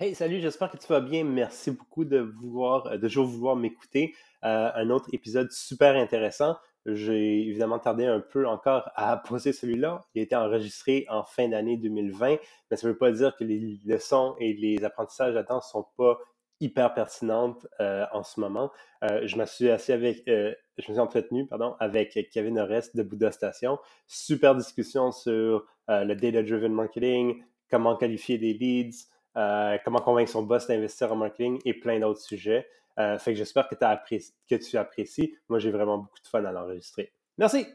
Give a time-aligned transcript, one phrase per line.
[0.00, 1.24] Hey, salut, j'espère que tu vas bien.
[1.24, 4.14] Merci beaucoup de vouloir, de toujours vouloir m'écouter.
[4.44, 6.56] Euh, un autre épisode super intéressant.
[6.86, 10.06] J'ai évidemment tardé un peu encore à poser celui-là.
[10.14, 12.36] Il a été enregistré en fin d'année 2020,
[12.70, 15.86] mais ça ne veut pas dire que les leçons et les apprentissages temps ne sont
[15.96, 16.16] pas
[16.60, 18.70] hyper pertinentes euh, en ce moment.
[19.02, 23.02] Euh, je me suis assis avec, je me suis entretenu, pardon, avec Kevin Orest de
[23.02, 23.80] Bouddha Station.
[24.06, 30.66] Super discussion sur le data-driven marketing, comment qualifier des leads, euh, comment convaincre son boss
[30.66, 32.66] d'investir en marketing et plein d'autres sujets.
[32.98, 35.34] Euh, fait que j'espère que, que tu apprécies.
[35.48, 37.12] Moi, j'ai vraiment beaucoup de fun à l'enregistrer.
[37.36, 37.66] Merci!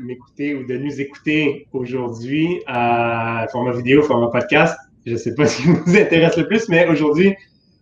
[0.00, 4.78] M'écouter ou de nous écouter aujourd'hui à format vidéo, format podcast.
[5.04, 7.36] Je ne sais pas ce qui vous intéresse le plus, mais aujourd'hui,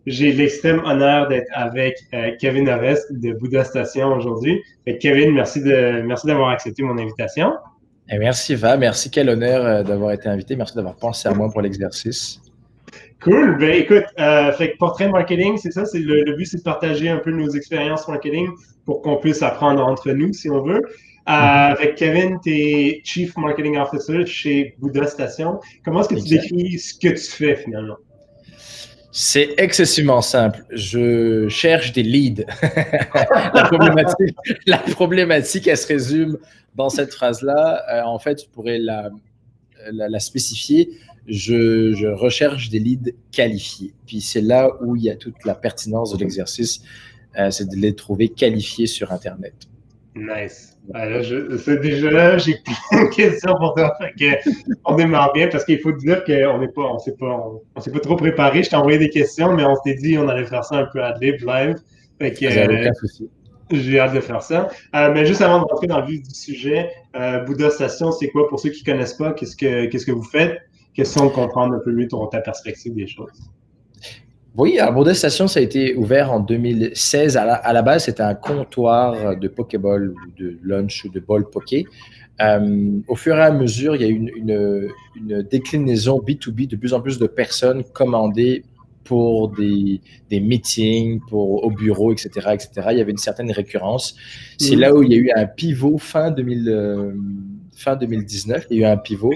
[0.07, 4.63] j'ai l'extrême honneur d'être avec euh, Kevin Orest de Bouddha Station aujourd'hui.
[5.01, 7.53] Kevin, merci de merci d'avoir accepté mon invitation.
[8.11, 11.63] Et merci Va, merci quel honneur d'avoir été invité, merci d'avoir pensé à moi pour
[11.63, 12.41] l'exercice.
[13.23, 13.57] Cool.
[13.59, 15.85] Ben écoute, euh, fait que portrait marketing, c'est ça.
[15.85, 18.49] C'est le, but, c'est de partager un peu nos expériences marketing
[18.85, 20.83] pour qu'on puisse apprendre entre nous, si on veut.
[21.29, 21.71] Euh, mm-hmm.
[21.71, 25.61] avec Kevin, tu es Chief Marketing Officer chez Bouddha Station.
[25.85, 27.97] Comment est-ce que tu décris ce que tu fais finalement?
[29.13, 30.65] C'est excessivement simple.
[30.71, 32.45] Je cherche des leads.
[34.67, 36.39] la, problématique, elle se résume
[36.75, 37.85] dans cette phrase-là.
[37.93, 39.11] Euh, en fait, tu pourrais la,
[39.93, 40.89] la, la spécifier
[41.27, 43.95] je, recherche des leads qualifiés.
[44.07, 46.83] Puis c'est là où il y a toute la pertinence de l'exercice,
[47.39, 49.55] euh, c'est de les trouver qualifiés sur Internet.
[50.15, 50.77] Nice.
[50.93, 51.25] Alors,
[51.59, 53.97] c'est déjà là, j'ai plein de questions pour toi.
[54.85, 57.93] on démarre bien parce qu'il faut dire qu'on n'est pas, on s'est pas, on, s'est
[57.93, 58.63] pas trop préparé.
[58.63, 61.03] Je t'ai envoyé des questions, mais on s'était dit on allait faire ça un peu
[61.03, 61.77] à live, live.
[62.19, 62.91] Fait que, euh,
[63.71, 64.69] j'ai hâte de faire ça.
[64.95, 66.91] Euh, mais juste avant de rentrer dans le vif du sujet,
[67.47, 69.33] Bouddha Station, c'est quoi pour ceux qui ne connaissent pas?
[69.33, 70.59] Qu'est-ce que, qu'est-ce que vous faites?
[70.95, 73.51] question de comprendre un peu mieux ton, ta perspective des choses.
[74.57, 77.39] Oui, alors Bouddha Station, ça a été ouvert en 2016.
[77.39, 81.87] À la, base, c'était un comptoir de Pokéball ou de lunch ou de ball poké.
[82.41, 86.77] Euh, au fur et à mesure, il y a eu une, une, déclinaison B2B de
[86.77, 88.65] plus en plus de personnes commandées
[89.05, 90.01] pour des,
[90.31, 92.89] des, meetings, pour, au bureau, etc., etc.
[92.91, 94.17] Il y avait une certaine récurrence.
[94.59, 97.13] C'est là où il y a eu un pivot fin, 2000, euh,
[97.75, 98.67] fin 2019.
[98.71, 99.33] Il y a eu un pivot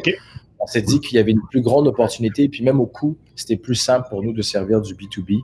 [0.58, 2.44] on s'est dit qu'il y avait une plus grande opportunité.
[2.44, 5.42] Et puis même au coût, c'était plus simple pour nous de servir du B2B.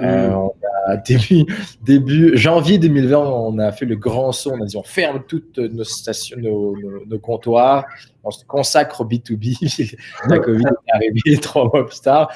[0.00, 0.34] Euh, mm.
[0.34, 0.54] on
[0.86, 1.44] a début,
[1.82, 4.52] début janvier 2020, on a fait le grand saut.
[4.52, 7.84] On a dit on ferme toutes nos stations, nos, comptoirs,
[8.24, 9.96] on se consacre au B2B.
[10.28, 12.32] La Covid est arrivée trois mois plus tard.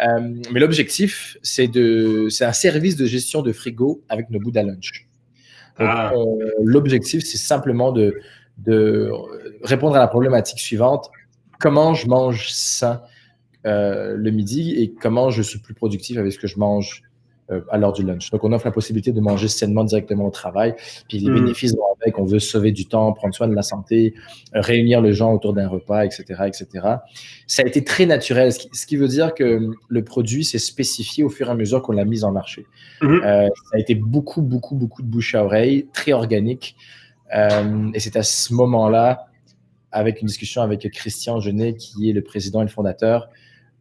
[0.00, 4.62] Euh, mais l'objectif, c'est de, c'est un service de gestion de frigo avec nos Bouddha
[4.62, 5.08] Lunch.
[5.78, 6.12] Ah.
[6.62, 8.20] L'objectif, c'est simplement de,
[8.58, 9.10] de
[9.62, 11.10] répondre à la problématique suivante
[11.60, 13.02] comment je mange sain
[13.66, 17.02] euh, le midi et comment je suis plus productif avec ce que je mange
[17.50, 18.30] euh, à l'heure du lunch.
[18.30, 20.74] Donc, on offre la possibilité de manger sainement directement au travail.
[21.08, 21.34] Puis les hmm.
[21.34, 24.14] bénéfices vont avec, on veut sauver du temps, prendre soin de la santé,
[24.54, 26.66] euh, réunir les gens autour d'un repas, etc., etc.
[27.46, 31.28] Ça a été très naturel, ce qui, veut dire que le produit s'est spécifié au
[31.28, 32.64] fur et à mesure qu'on l'a mis en marché.
[33.02, 33.18] Hmm.
[33.20, 36.76] ça a été beaucoup, beaucoup, beaucoup de bouche à oreille, très organique.
[37.30, 39.29] et c'est à ce moment-là
[39.92, 43.28] avec une discussion avec Christian Genet, qui est le président et le fondateur,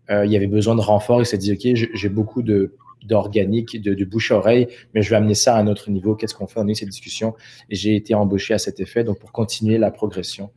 [0.10, 1.22] euh, il y avait besoin de renfort.
[1.22, 2.76] Il s'est dit, OK, j'ai beaucoup de
[3.06, 6.16] d'organique, de, bouche-oreille, mais je vais amener ça à un autre niveau.
[6.16, 6.60] Qu'est-ce qu'on fait?
[6.60, 7.34] On a eu cette discussion
[7.70, 10.52] j'ai été embauché à cet effet, donc pour continuer la progression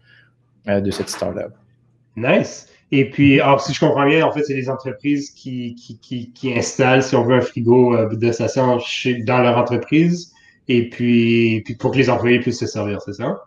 [0.66, 1.52] euh, de cette startup.
[2.16, 2.66] Nice.
[2.90, 7.02] Et puis, si je comprends bien, en fait, c'est les entreprises qui, qui, qui, installent,
[7.02, 8.78] si on veut, un frigo euh, de station
[9.24, 10.32] dans leur entreprise,
[10.68, 13.40] et puis, puis pour que les employés puissent se servir, c'est ça?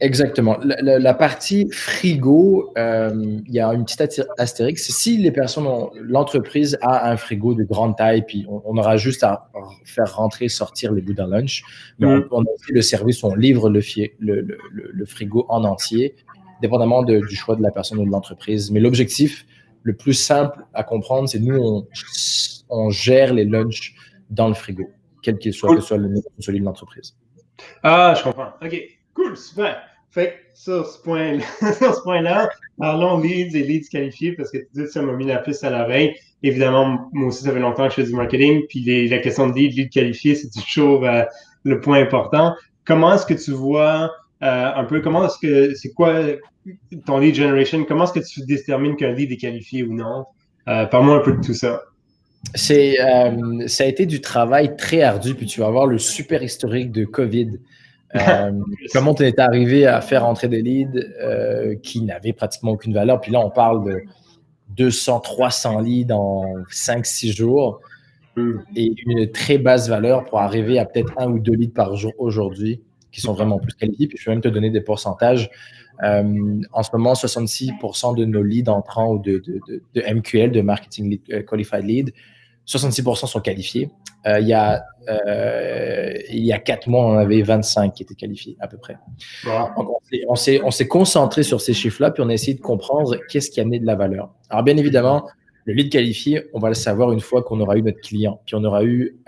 [0.00, 0.58] Exactement.
[0.62, 3.10] La, partie frigo, euh,
[3.46, 4.88] il y a une petite astérix.
[4.90, 9.50] Si les personnes l'entreprise a un frigo de grande taille, puis on, aura juste à
[9.84, 11.64] faire rentrer, sortir les bouts d'un lunch.
[11.98, 12.46] Mais on, mm.
[12.46, 13.80] a aussi le service, on livre le,
[14.20, 16.14] le, le, frigo en entier,
[16.62, 18.70] dépendamment du choix de la personne ou de l'entreprise.
[18.70, 19.46] Mais l'objectif
[19.82, 21.88] le plus simple à comprendre, c'est nous, on,
[22.68, 23.94] on, gère les lunchs
[24.30, 24.88] dans le frigo,
[25.22, 27.16] quel qu'il soit, que ce soit le celui de l'entreprise.
[27.82, 28.50] Ah, je comprends.
[28.62, 28.97] OK.
[29.18, 29.80] Cool, super.
[30.12, 31.44] Fait que sur ce point-là,
[32.04, 32.48] point
[32.78, 35.70] parlons leads et leads qualifiés parce que tu dis ça m'a mis la puce à
[35.70, 36.14] l'oreille.
[36.44, 39.54] Évidemment, moi aussi, ça fait longtemps que je fais du marketing, puis la question de
[39.54, 41.24] lead, lead qualifié, c'est toujours euh,
[41.64, 42.54] le point important.
[42.84, 44.12] Comment est-ce que tu vois
[44.44, 46.14] euh, un peu, comment est-ce que, c'est quoi
[47.04, 47.84] ton lead generation?
[47.84, 50.26] Comment est-ce que tu détermines qu'un lead est qualifié ou non?
[50.68, 51.82] Euh, Parle-moi un peu de tout ça.
[52.54, 52.98] C'est,
[53.66, 57.04] ça a été du travail très ardu, puis tu vas voir le super historique de
[57.04, 57.58] COVID.
[58.14, 58.52] Euh,
[58.92, 63.20] comment tu es arrivé à faire entrer des leads euh, qui n'avaient pratiquement aucune valeur?
[63.20, 64.02] Puis là, on parle de
[64.76, 67.80] 200, 300 leads en 5-6 jours
[68.36, 68.58] hmm.
[68.76, 72.12] et une très basse valeur pour arriver à peut-être un ou deux leads par jour
[72.18, 74.06] aujourd'hui qui sont vraiment plus qualifiés.
[74.06, 75.50] Puis je vais même te donner des pourcentages.
[76.04, 79.42] Euh, en ce moment, 66% de nos leads entrants ou de,
[79.94, 82.12] de, MQL, de Marketing Qualified Lead,
[82.68, 83.90] 66% sont qualifiés.
[84.26, 84.84] Euh, il, y a,
[86.30, 88.96] il y a 4 mois, on en avait 25 qui étaient qualifiés à peu près.
[90.28, 93.62] on s'est concentré sur ces chiffres-là, puis on a essayé de comprendre qu'est-ce qui a
[93.62, 94.34] amené de la valeur.
[94.50, 95.26] Alors bien évidemment,
[95.68, 98.54] le lead qualifié, on va le savoir une fois qu'on aura eu notre client, puis
[98.54, 99.18] on aura eu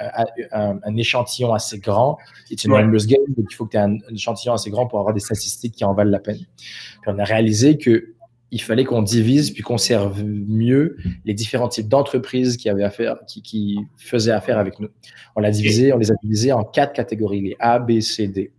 [0.53, 2.17] un, échantillon assez grand.
[2.47, 5.01] C'est une numbers game, donc il faut que tu aies un, échantillon assez grand pour
[5.01, 6.39] avoir des statistiques qui en valent la peine.
[7.03, 8.15] Puis on a réalisé que
[8.53, 13.19] il fallait qu'on divise puis qu'on serve mieux les différents types d'entreprises qui avaient affaire,
[13.27, 14.89] qui, qui faisaient affaire avec nous.
[15.37, 18.53] On l'a divisé, on les a divisés en quatre catégories, les A, B, C, D.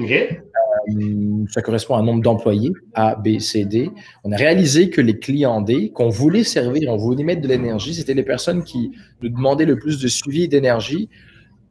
[0.00, 3.90] Euh, ça correspond à un nombre d'employés, A, B, C, D.
[4.24, 7.94] On a réalisé que les clients D, qu'on voulait servir, on voulait mettre de l'énergie,
[7.94, 11.10] c'était les personnes qui nous demandaient le plus de suivi d'énergie,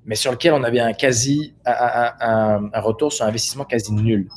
[0.06, 4.28] mais sur lequel on avait un quasi, un, retour sur investissement quasi nul.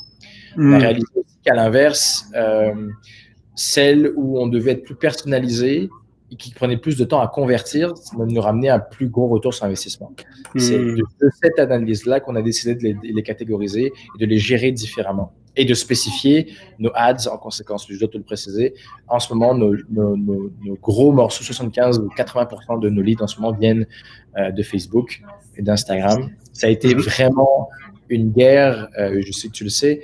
[0.56, 0.80] On a hmm.
[0.80, 1.06] réalisé
[1.44, 2.88] qu'à l'inverse, euh,
[3.54, 5.90] celles où on devait être plus personnalisé,
[6.32, 9.66] et qui prenait plus de temps à convertir, nous ramener un plus gros retour sur
[9.66, 10.12] investissement.
[10.56, 10.96] C'est hmm.
[10.96, 15.66] de, cette analyse-là qu'on a décidé de les, catégoriser et de les gérer différemment et
[15.66, 17.86] de spécifier nos ads en conséquence.
[17.86, 18.72] Je dois te le préciser.
[19.08, 19.76] En ce moment, nos,
[20.80, 23.86] gros morceaux, 75 ou 80% de nos leads en ce moment viennent
[24.38, 25.20] euh, de Facebook
[25.58, 26.30] et d'Instagram.
[26.54, 27.68] Ça a été vraiment
[28.08, 30.02] une guerre, euh, je sais que tu le sais,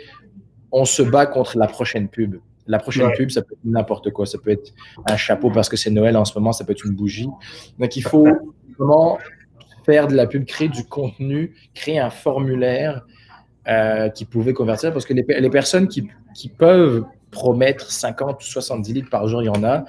[0.73, 2.37] on se bat contre la prochaine pub.
[2.67, 4.27] La prochaine pub, ça peut être n'importe quoi.
[4.27, 4.73] Ça peut être
[5.07, 7.29] un chapeau parce que c'est Noël en ce moment, ça peut être une bougie.
[7.79, 8.29] Donc, il faut
[8.79, 9.19] vraiment
[9.85, 13.07] faire de la pub, créer du contenu, créer un formulaire
[13.69, 16.09] euh, qui pouvait convertir parce que les, personnes qui,
[16.59, 19.85] peuvent promettre 50 ou 70 litres par jour, il y en a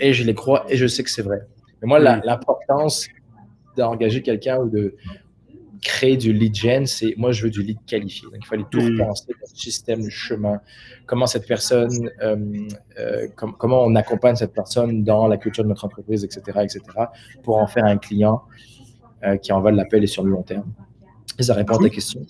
[0.00, 1.42] et je les crois et je sais que c'est vrai.
[1.80, 3.08] Mais moi, l'importance
[3.76, 4.94] d'engager quelqu'un ou de,
[5.82, 8.28] créer du lead gen, c'est moi, je veux du lead qualifié.
[8.30, 9.00] Donc, il fallait tout mm.
[9.00, 10.60] repenser, le système, le chemin,
[11.06, 12.36] comment cette personne, euh,
[12.98, 16.80] euh, comment on accompagne cette personne dans la culture de notre entreprise, etc., etc.,
[17.42, 18.42] pour en faire un client
[19.24, 20.72] euh, qui en valent l'appel et sur le long terme?
[21.38, 22.20] Et ça répond à ta question.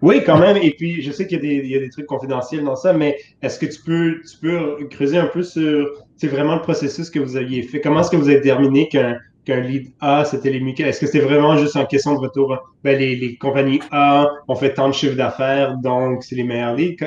[0.00, 0.58] Oui, quand même.
[0.58, 3.58] Et puis, je sais qu'il y, y, a des trucs confidentiels dans ça, mais est-ce
[3.58, 7.36] que tu peux, tu peux creuser un peu sur c'est vraiment le processus que vous
[7.36, 7.80] aviez fait?
[7.80, 10.78] Comment est-ce que vous avez déterminé qu'un qu'un lead A, c'était les mieux.
[10.80, 12.56] Est-ce que c'était vraiment juste en question de retour?
[12.84, 17.04] Ben, les, compagnies A ont fait tant de chiffre d'affaires, donc c'est les meilleurs leads.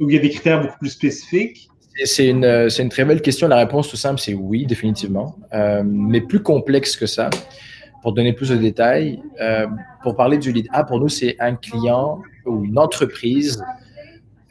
[0.00, 1.68] Ou il y a des critères beaucoup plus spécifiques?
[2.04, 3.46] C'est une, une, très belle question.
[3.46, 5.36] La réponse tout simple, c'est oui, définitivement.
[5.52, 7.30] Euh, mais plus complexe que ça,
[8.02, 9.66] pour donner plus de détails, euh,
[10.02, 13.64] pour parler du lead A, pour nous, c'est un client ou une entreprise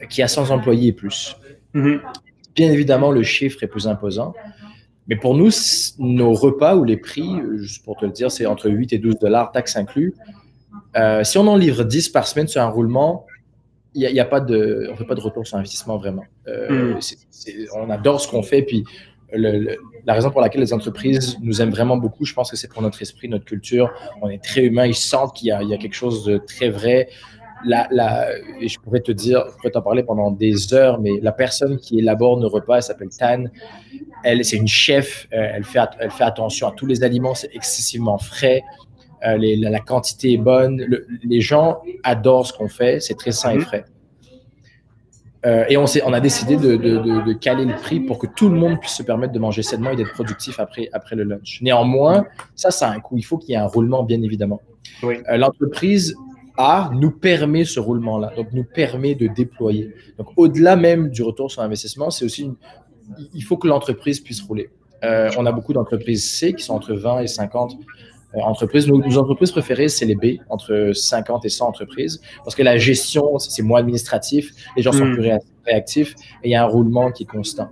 [0.08, 1.36] qui a 100 employés et plus.
[1.74, 2.00] Mm-hmm.
[2.54, 4.34] Bien évidemment, le chiffre est plus imposant.
[5.08, 5.50] Mais pour nous,
[5.98, 9.18] nos repas ou les prix, juste pour te le dire, c'est entre 8 et 12
[9.18, 10.14] dollars, taxes inclus.
[10.96, 13.26] Euh, si on en livre 10 par semaine sur un roulement,
[13.96, 16.24] a, pas de, on fait pas de retour sur investissement vraiment.
[16.48, 16.98] Euh, hmm.
[17.76, 18.84] on adore ce qu'on fait, puis
[19.36, 22.82] la raison pour laquelle les entreprises nous aiment vraiment beaucoup, je pense que c'est pour
[22.82, 23.90] notre esprit, notre culture.
[24.22, 27.08] On est très humain, ils sentent qu'il y, y, a quelque chose de très vrai
[27.64, 28.28] la,
[28.60, 31.78] et je pourrais te dire, je pourrais t'en parler pendant des heures, mais la personne
[31.78, 33.44] qui élabore nos repas, elle s'appelle Tan.
[34.24, 35.28] Elle, c'est une chef.
[35.32, 37.34] Euh, elle, fait, elle fait attention à tous les aliments.
[37.34, 38.62] C'est excessivement frais.
[39.26, 40.84] Euh, la, quantité est bonne.
[41.22, 43.00] les gens adorent ce qu'on fait.
[43.00, 43.62] C'est très sain et mhm.
[43.62, 43.84] frais.
[45.46, 48.54] Euh, et on, on, a décidé de, de, caler le prix pour que tout le
[48.54, 51.60] monde puisse se permettre de manger sainement et d'être productif après, après le lunch.
[51.60, 53.18] Néanmoins, ça, ça a un coût.
[53.18, 54.62] Il faut qu'il y ait un roulement, bien évidemment.
[55.02, 55.16] Oui.
[55.28, 56.14] L'entreprise
[56.56, 59.94] a nous permet ce roulement-là, donc nous permet de déployer.
[60.18, 62.50] Donc au-delà même du retour sur investissement, c'est aussi
[63.34, 64.70] il faut que l'entreprise puisse rouler.
[65.02, 67.72] Euh, on a beaucoup d'entreprises C qui sont entre 20 et 50
[68.34, 68.88] euh, entreprises.
[68.88, 73.38] Nos, entreprises préférées, c'est les B, entre 50 et 100 entreprises, parce que la gestion,
[73.38, 75.14] c'est moins administratif, les gens sont hmm.
[75.14, 75.30] plus
[75.66, 77.68] réactifs et il y a un roulement qui est constant.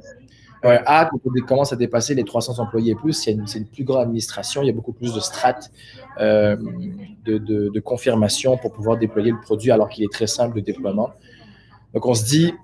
[0.65, 3.67] Euh, A, quand on commence à dépasser les 300 employés et plus, c'est une, une,
[3.67, 5.73] plus grande administration, il y a beaucoup plus de strates
[6.21, 6.57] euh,
[7.25, 11.11] de, de, confirmation pour pouvoir déployer le produit alors qu'il est très simple de déploiement.
[11.95, 12.55] Donc on se dit,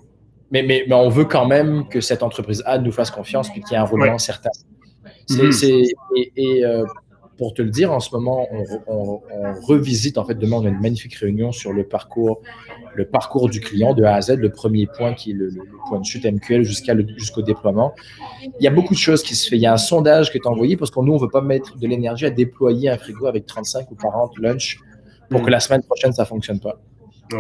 [0.51, 3.61] mais, mais, mais, on veut quand même que cette entreprise A nous fasse confiance et
[3.61, 4.51] qu'il y ait un roulement certain.
[5.31, 5.51] Mhm.
[5.63, 6.85] et, et euh,
[7.39, 8.49] pour te le dire, en ce moment,
[8.89, 9.21] on,
[9.63, 12.43] revisite, en fait, demain, on a une magnifique réunion sur le parcours,
[12.95, 15.51] le parcours du client de A à Z, le premier point qui est le,
[15.89, 17.95] point de chute MQL jusqu'à jusqu'au déploiement.
[18.43, 19.55] Il y a beaucoup de choses qui se font.
[19.55, 21.41] Il y a un sondage qui est envoyé parce que nous, on ne veut pas
[21.41, 24.81] mettre de l'énergie à déployer un frigo avec 35 ou 40 lunch
[25.31, 26.81] pour que la semaine prochaine, ça ne fonctionne pas.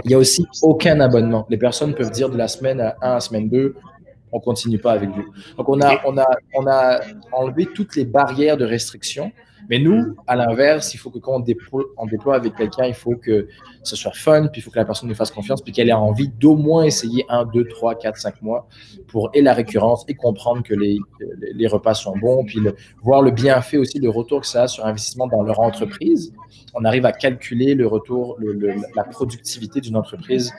[0.04, 1.46] Il n'y a aussi aucun abonnement.
[1.48, 3.74] Les personnes peuvent dire de la semaine à 1 à semaine 2,
[4.32, 5.24] on continue pas avec vous.
[5.56, 7.00] Donc, on a, on, a, on a
[7.32, 9.32] enlevé toutes les barrières de restriction.
[9.68, 12.94] Mais nous, à l'inverse, il faut que quand on déploie, on déploie avec quelqu'un, il
[12.94, 13.48] faut que
[13.82, 15.92] ce soit fun, puis il faut que la personne nous fasse confiance, puis qu'elle ait
[15.92, 18.66] envie d'au moins essayer un, deux, trois, quatre, cinq mois
[19.08, 20.98] pour et la récurrence et comprendre que les,
[21.54, 22.60] les repas sont bons, puis
[23.02, 26.32] voir le bienfait aussi, le retour que ça a sur investissement dans leur entreprise.
[26.74, 28.38] On arrive à calculer le retour,
[28.96, 30.52] la productivité d'une entreprise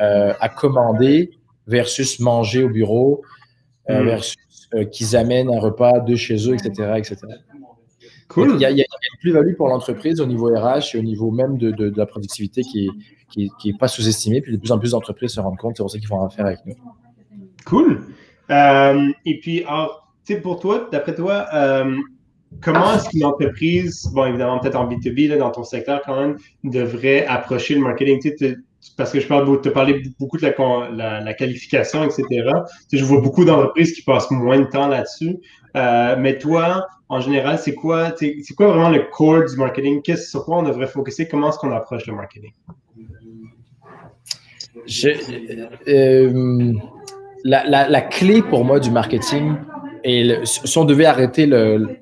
[0.00, 1.30] euh, à commander
[1.66, 3.22] versus manger au bureau,
[3.90, 4.06] euh, mm.
[4.06, 4.36] versus
[4.74, 6.94] euh, qu'ils amènent un repas de chez eux, etc.
[6.96, 7.16] etc.
[8.34, 8.56] Cool.
[8.56, 8.84] Il y, a, une
[9.20, 12.90] plus-value pour l'entreprise au niveau RH et au niveau même de, de, la productivité qui
[13.36, 14.40] n'est qui, est pas sous-estimée.
[14.40, 16.46] Puis de plus en plus d'entreprises se rendent compte, c'est pour ça qu'ils font affaire
[16.46, 16.74] avec nous.
[17.64, 18.02] Cool.
[18.50, 20.12] Euh, et puis, alors,
[20.42, 21.96] pour toi, d'après toi, euh,
[22.60, 26.36] comment est-ce qu'une entreprise, bon, évidemment, peut-être en B2B, là, dans ton secteur quand même,
[26.64, 28.18] devrait approcher le marketing?
[28.96, 32.50] parce que je parle, te parler beaucoup de la, la, qualification, etc.
[32.92, 35.38] je vois beaucoup d'entreprises qui passent moins de temps là-dessus.
[35.76, 40.02] Euh, mais toi, en général, c'est quoi, c'est quoi vraiment le core du marketing?
[40.02, 41.28] Qu'est-ce sur quoi on devrait focuser?
[41.28, 42.50] Comment est-ce qu'on approche le marketing?
[45.86, 46.72] Euh,
[47.44, 49.54] la, clé pour moi du marketing,
[50.02, 52.00] et si on devait arrêter le,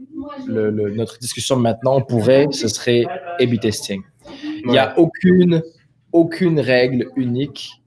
[0.48, 3.04] notre discussion maintenant, on pourrait, ce serait
[3.38, 4.00] A-B testing.
[4.64, 5.62] Il n'y a aucune,
[6.12, 7.82] aucune règle unique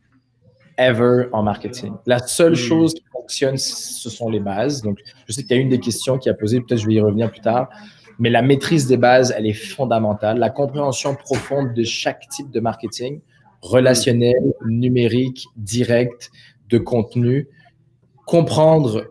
[0.78, 1.94] ever en marketing.
[2.06, 2.68] La seule hmm.
[2.68, 2.94] chose
[3.26, 4.82] fonctionne, ce sont les bases.
[4.82, 6.94] Donc, je sais qu'il y a une des questions qui a posé, peut-être je vais
[6.94, 7.70] y revenir plus tard,
[8.20, 10.38] mais la maîtrise des bases, elle est fondamentale.
[10.38, 13.22] La compréhension profonde de chaque type de marketing,
[13.62, 16.32] relationnel, numérique, direct,
[16.70, 17.48] de contenu,
[18.26, 19.08] comprendre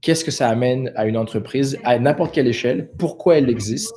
[0.00, 3.94] qu'est-ce que ça amène à une entreprise à n'importe quelle échelle, pourquoi elle existe.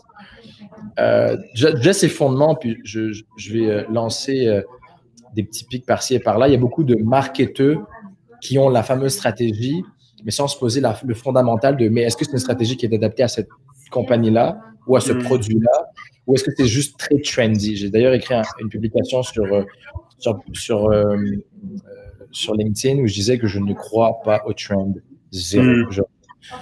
[1.00, 4.62] Euh, déjà, ces fondements, puis je, vais euh, lancer euh,
[5.36, 6.48] des petits pics par-ci et par-là.
[6.48, 7.88] Il y a beaucoup de marketeurs
[8.42, 9.84] qui ont la fameuse stratégie,
[10.26, 12.94] mais sans se poser le fondamental de mais est-ce que c'est une stratégie qui est
[12.94, 13.50] adaptée à cette
[13.92, 15.24] compagnie-là ou à ce hmm.
[15.24, 15.86] produit-là?
[16.28, 17.76] Ou est-ce que c'est juste très trendy?
[17.76, 19.64] J'ai d'ailleurs écrit une publication sur, euh,
[20.20, 21.38] sur, sur, euh, euh,
[22.32, 24.94] sur, LinkedIn où je disais que je ne crois pas au trend.
[25.32, 25.66] Zéro.
[25.66, 25.86] Hmm.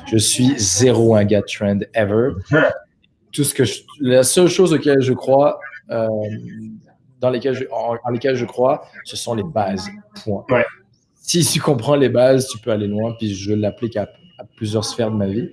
[0.07, 2.31] Je, suis zéro un gars trend ever.
[3.31, 3.63] Tout ce que
[3.99, 5.59] la seule chose auquel je crois,
[5.89, 9.87] dans lesquelles je, en, lesquelles je crois, ce sont les bases.
[10.23, 10.63] Point.
[11.29, 13.13] Si tu comprends les bases, tu peux aller loin.
[13.19, 14.09] Puis je l'applique à,
[14.55, 15.51] plusieurs sphères de ma vie.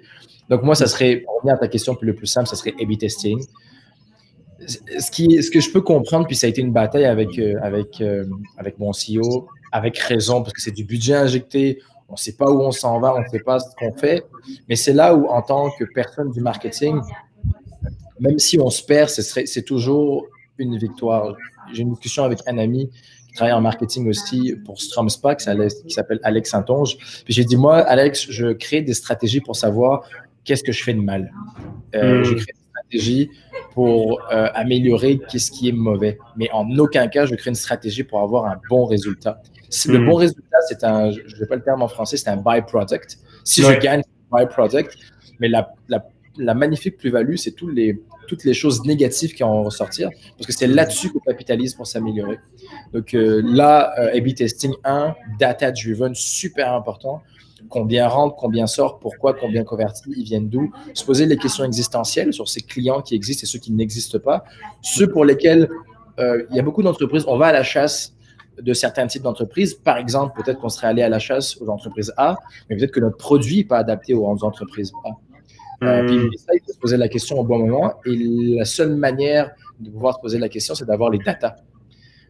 [0.49, 2.73] Donc moi, ça serait, pour revenir à ta question, puis le plus simple, ça serait
[2.81, 3.39] A-B testing.
[4.67, 7.57] Ce, qui, ce que je peux comprendre, puis ça a été une bataille avec, euh,
[7.61, 8.25] avec, euh,
[8.57, 12.51] avec mon CEO, avec raison, parce que c'est du budget injecté, on ne sait pas
[12.51, 14.25] où on s'en va, on ne sait pas ce qu'on fait.
[14.71, 17.01] Mais c'est là où, en tant que personne du marketing,
[18.19, 20.25] même si on se perd, c'est toujours
[20.57, 21.37] une victoire
[21.73, 22.91] j'ai une discussion avec un ami
[23.37, 25.45] travaille en marketing aussi pour Stromspa, qui
[25.89, 26.97] s'appelle Alex Saint-Onge.
[27.25, 30.09] Puis j'ai dit, moi, Alex, je crée des stratégies pour savoir
[30.45, 31.33] qu'est-ce que je fais de mal.
[31.95, 32.25] Euh, hmm.
[32.25, 33.31] Je crée des stratégies
[33.73, 36.19] pour euh, améliorer qu'est-ce qui est mauvais.
[36.37, 39.43] Mais en aucun cas, je crée une stratégie pour avoir un bon résultat.
[39.87, 40.07] Le hmm.
[40.07, 43.19] bon résultat, c'est un, je ne sais pas le terme en français, c'est un byproduct.
[43.45, 44.97] Si je gagne, c'est un byproduct.
[45.39, 46.03] Mais la, la,
[46.39, 50.67] la magnifique plus-value, c'est les, toutes les choses négatives qui en ressortir, parce que c'est
[50.67, 52.39] là-dessus qu'on capitalise pour s'améliorer.
[52.93, 57.23] Donc euh, là, euh, A-B testing 1, data-driven, super important.
[57.69, 60.71] Combien rentre, combien sort, pourquoi, combien convertit, ils viennent d'où.
[60.95, 64.45] Se poser les questions existentielles sur ces clients qui existent et ceux qui n'existent pas.
[64.83, 65.69] Ceux pour lesquels
[66.19, 68.15] euh, il y a beaucoup d'entreprises, on va à la chasse
[68.61, 69.75] de certains types d'entreprises.
[69.75, 72.37] Par exemple, peut-être qu'on serait allé à la chasse aux entreprises A,
[72.69, 75.11] mais peut-être que notre produit n'est pas adapté aux entreprises A.
[75.83, 76.31] Euh, puis hmm.
[76.33, 77.95] il faut se poser la question au bon moment.
[78.07, 78.17] Et
[78.57, 81.57] la seule manière de pouvoir se poser la question, c'est d'avoir les data.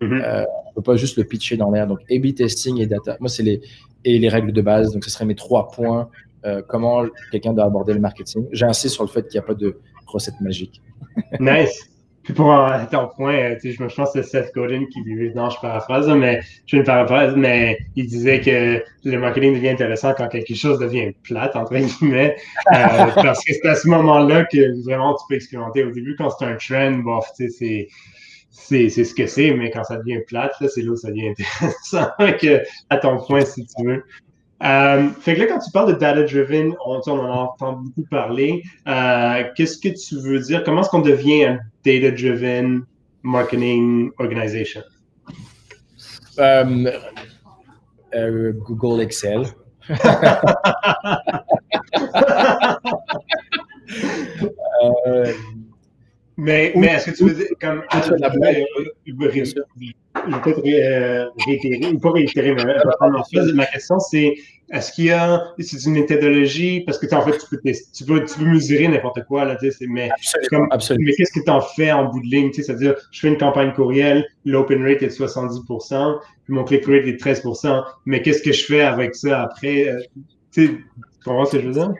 [0.00, 0.22] Mm-hmm.
[0.22, 1.86] Euh, on ne peut pas juste le pitcher dans l'air.
[1.86, 3.16] Donc, A-B testing et data.
[3.20, 3.60] Moi, c'est les,
[4.04, 4.92] et les règles de base.
[4.92, 6.10] Donc, ce seraient mes trois points.
[6.44, 8.46] Euh, comment quelqu'un doit aborder le marketing.
[8.52, 10.82] J'insiste sur le fait qu'il n'y a pas de recette magique.
[11.40, 11.90] nice.
[12.26, 15.48] Puis pour un, ton point, euh, je, pense que c'est Seth Godin qui lui, non,
[15.48, 20.12] je paraphrase, mais je fais une paraphrase, mais il disait que le marketing devient intéressant
[20.12, 22.36] quand quelque chose devient plate, entre guillemets,
[22.72, 25.84] euh, parce que c'est à ce moment-là que vraiment tu peux expérimenter.
[25.84, 27.88] Au début, quand c'est un trend, bon, c'est
[28.50, 31.28] c'est ce que c'est, mais quand ça devient plate, c'est là où ça devient
[31.60, 32.10] intéressant.
[32.18, 34.02] que, à ton point, si tu veux.
[34.62, 38.62] Euh, fait que là, quand tu parles de data-driven, on, on, en entend beaucoup parler.
[38.88, 40.64] Euh, Qu'est-ce que tu veux dire?
[40.64, 42.84] Comment est-ce qu'on devient un data-driven
[43.22, 44.82] marketing organization?
[46.38, 46.88] Um,
[48.14, 49.46] uh, Google Excel.
[49.88, 49.94] uh,
[56.38, 58.62] Mais, mais est-ce que tu veux dire, comme, je vais peut-être
[61.46, 62.64] réitérer, ou pas réitérer, mais
[63.54, 64.34] ma question, c'est
[64.70, 68.24] est-ce qu'il y a, c'est une méthodologie, parce que en fait, tu peux, tu peux,
[68.24, 70.10] tu peux mesurer n'importe quoi, là, tu sais, mais,
[70.70, 71.06] absolument.
[71.06, 73.28] mais qu'est-ce que tu en fais en bout de ligne, tu sais, c'est-à-dire, je fais
[73.28, 77.82] une campagne courriel, l'open rate est de 70%, puis mon click rate est de 13%,
[78.04, 80.00] mais qu'est-ce que je fais avec ça après, euh,
[80.52, 80.84] tu sais, tu
[81.24, 81.94] comprends ce que je veux dire?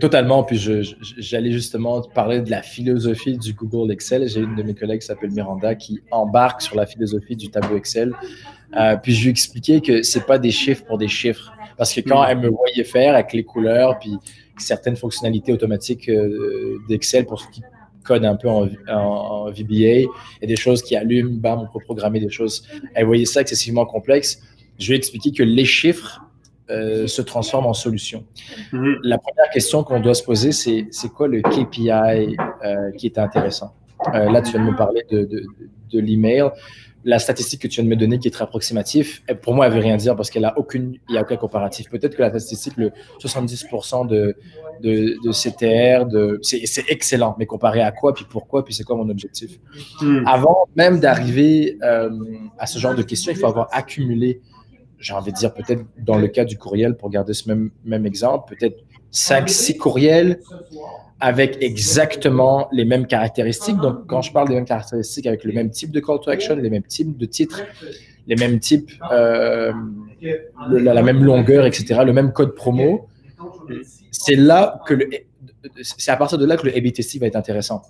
[0.00, 0.44] Totalement.
[0.44, 0.58] Puis
[1.18, 4.26] j'allais justement parler de la philosophie du Google Excel.
[4.28, 7.76] J'ai une de mes collègues qui s'appelle Miranda qui embarque sur la philosophie du tableau
[7.76, 8.14] Excel.
[8.76, 11.52] Euh, puis je lui expliquais que c'est pas des chiffres pour des chiffres.
[11.76, 14.16] Parce que quand elle me voyait faire avec les couleurs, puis
[14.58, 17.62] certaines fonctionnalités automatiques euh, d'Excel pour ceux qui
[18.04, 20.08] codent un peu en, en, VBA,
[20.42, 22.66] a des choses qui allument, bam, on peut programmer des choses.
[22.94, 24.40] Elle voyait ça excessivement complexe.
[24.78, 26.20] Je lui ai expliqué que les chiffres,
[26.70, 28.24] euh, se transforme en solution.
[28.72, 28.96] Mhm.
[29.02, 33.18] La première question qu'on doit se poser, c'est c'est quoi le KPI euh, qui est
[33.18, 33.74] intéressant?
[34.14, 35.44] Euh, là, tu viens de me parler de, de,
[35.92, 36.44] de l'email.
[37.04, 39.74] La statistique que tu viens de me donner, qui est très approximative, pour moi, elle
[39.74, 41.90] veut rien dire parce qu'elle a aucune, il n'y a aucun comparatif.
[41.90, 44.34] Peut-être que la statistique, le 70% de,
[44.80, 48.96] de, de, CTR, de, c'est excellent, mais comparé à quoi, puis pourquoi, puis c'est quoi
[48.96, 49.58] mon objectif?
[50.00, 50.24] Mhm.
[50.26, 51.76] Avant même d'arriver
[52.58, 54.40] à ce genre de questions, il faut avoir accumulé
[55.04, 58.06] j'ai envie de dire peut-être dans le cas du courriel, pour garder ce même, même
[58.06, 58.82] exemple, peut-être
[59.12, 60.40] 5-6 courriels
[61.20, 63.76] avec exactement les mêmes caractéristiques.
[63.76, 66.56] Donc, quand je parle des mêmes caractéristiques avec le même type de call to action,
[66.56, 67.62] les mêmes types de titres,
[68.26, 69.72] les mêmes types, euh,
[70.70, 73.08] la, même longueur, etc., le même code promo,
[74.10, 75.08] c'est là que le,
[75.82, 77.82] c'est à partir de là que le A-B testing va être intéressant.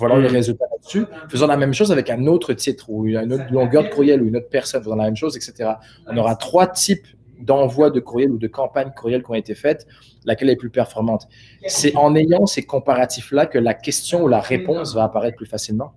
[0.00, 1.04] Voilà les résultats là-dessus.
[1.28, 4.28] Faisons la même chose avec un autre titre ou une autre longueur de courriel ou
[4.28, 5.72] une autre personne, faisons la même chose, etc.
[6.08, 7.06] On aura trois types
[7.38, 9.86] d'envoi de courriel ou de campagnes courriel qui ont été faites,
[10.24, 11.28] laquelle est plus performante?
[11.66, 15.92] C'est en ayant ces comparatifs-là que la question ou la réponse va apparaître plus facilement.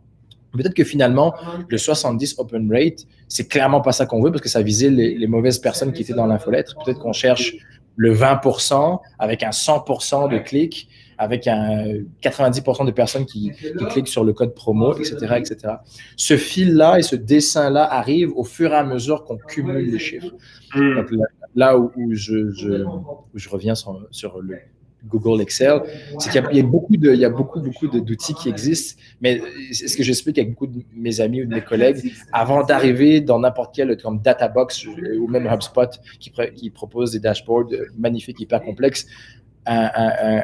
[0.51, 1.33] Peut-être que finalement,
[1.67, 5.17] le 70 open rate, c'est clairement pas ça qu'on veut parce que ça visait les,
[5.17, 6.75] les mauvaises personnes qui étaient dans l'infolettre.
[6.85, 7.55] Peut-être qu'on cherche
[7.95, 10.89] le 20% avec un 100% de clics
[11.23, 11.85] avec un
[12.21, 13.51] 90% de personnes qui,
[13.89, 15.15] cliquent sur le code promo, etc.
[15.37, 15.75] etc.
[16.17, 20.33] Ce fil-là et ce dessin-là arrivent au fur et à mesure qu'on cumule les chiffres.
[20.75, 20.95] Hmm.
[20.95, 21.07] Donc
[21.55, 24.57] là, où, je, je, reviens sur, sur, le
[25.05, 25.81] Google Excel,
[26.17, 29.41] c'est qu'il y, a beaucoup de, il y a beaucoup, beaucoup d'outils qui existent, mais
[29.73, 33.19] c'est ce que j'explique avec beaucoup de mes amis ou de mes collègues, avant d'arriver
[33.19, 38.61] dans n'importe quel comme Databox ou même HubSpot qui, qui propose des dashboards magnifiques, hyper
[38.61, 39.05] complexes,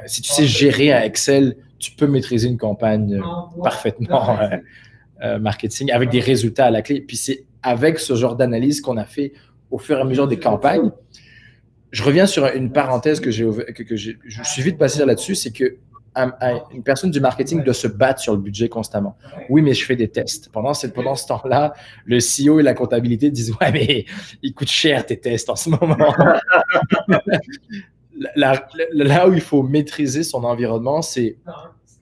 [0.05, 4.57] si tu sais gérer un Excel, tu peux maîtriser une campagne euh, parfaitement euh,
[5.23, 7.01] euh, marketing avec des résultats à la clé.
[7.01, 9.33] Puis c'est avec ce genre d'analyse qu'on a fait
[9.71, 10.91] au fur et à mesure des campagnes.
[11.91, 15.77] Je reviens sur une parenthèse que j'ai, que, je suis vite passé là-dessus, c'est que
[16.73, 19.15] une personne du marketing doit se battre sur le budget constamment.
[19.47, 20.51] Oui, mais je fais des tests.
[20.51, 24.05] Pendant, pendant ce temps-là, le CEO et la comptabilité disent Ouais, mais
[24.43, 25.95] ils coûtent cher tes tests en ce moment.
[28.35, 31.37] là, où il faut maîtriser son environnement, c'est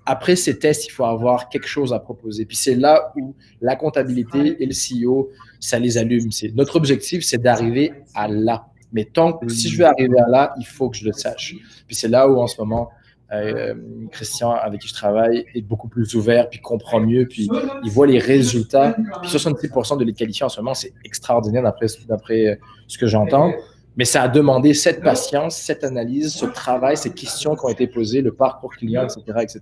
[0.06, 2.46] après ces tests, il faut avoir quelque chose à proposer.
[2.46, 6.30] Puis c'est là où la comptabilité et le CEO, ça les allume.
[6.56, 8.68] Notre objectif, c'est d'arriver à là.
[8.94, 11.56] Mais tant que si je veux arriver à là, il faut que je le sache.
[11.88, 12.90] Puis c'est là où en ce moment,
[13.34, 13.74] euh,
[14.12, 17.50] Christian, avec qui je travaille, est beaucoup plus ouvert, puis comprend mieux, puis
[17.84, 18.96] il voit les résultats.
[19.22, 23.52] Puis 66% de les qualifier en ce moment, c'est extraordinaire d'après ce que j'entends.
[23.98, 27.88] Mais ça a demandé cette patience, cette analyse, ce travail, ces questions qui ont été
[27.88, 29.62] posées, le parcours client, etc., etc.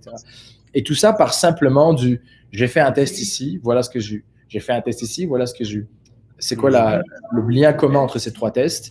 [0.74, 2.20] Et tout ça par simplement du
[2.52, 4.24] j'ai fait un test ici, voilà ce que j'ai eu.
[4.48, 5.88] J'ai fait un test ici, voilà ce que j'ai eu.
[6.38, 8.90] C'est quoi la, le lien commun entre ces trois tests,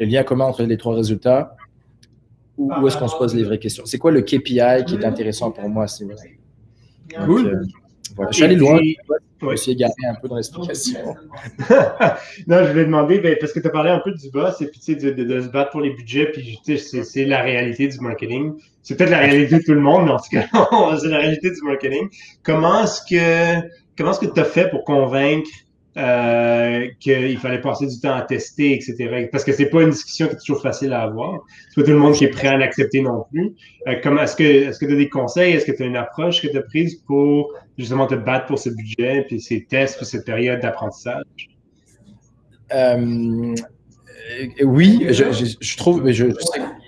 [0.00, 1.54] le lien commun entre les trois résultats,
[2.56, 3.84] où, où est-ce qu'on se pose les vraies questions?
[3.86, 5.86] C'est quoi le KPI qui est intéressant pour moi
[7.24, 7.66] Cool.
[8.16, 8.30] Voilà.
[8.30, 8.80] Je suis allé loin.
[9.40, 11.14] Je me suis égaré un peu dans l'explication.
[12.46, 14.66] non, je voulais demander, ben, parce que tu as parlé un peu du boss et
[14.66, 18.54] puis de, de, de, se battre pour les budgets, puis c'est la réalité du marketing.
[18.82, 20.46] C'est peut-être la réalité de tout le monde, mais en tout cas,
[21.00, 22.08] c'est la réalité du marketing.
[22.42, 25.50] Comment est-ce que comment est-ce que tu as fait pour convaincre
[25.98, 29.28] euh, qu'il fallait passer du temps à tester, etc.
[29.32, 31.40] Parce que c'est pas une discussion qui est toujours facile à avoir.
[31.68, 33.52] C'est pas tout le monde qui est prêt à l'accepter non plus.
[33.88, 35.96] Euh, comment est-ce que est-ce que tu as des conseils, est-ce que tu as une
[35.96, 39.98] approche que tu as prise pour justement te battre pour ce budget, puis ces tests,
[39.98, 41.24] pour cette période d'apprentissage?
[42.72, 43.54] Euh,
[44.62, 46.26] oui, je, trouve, mais je,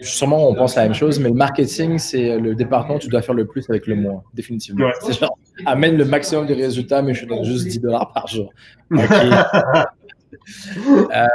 [0.03, 3.23] sûrement on pense la même chose, mais le marketing, c'est le département où tu dois
[3.23, 4.89] faire le plus avec le moins, définitivement.
[5.03, 8.53] C'est genre, amène le maximum de résultats, mais je donne juste 10 dollars par jour.
[10.77, 11.27] Euh,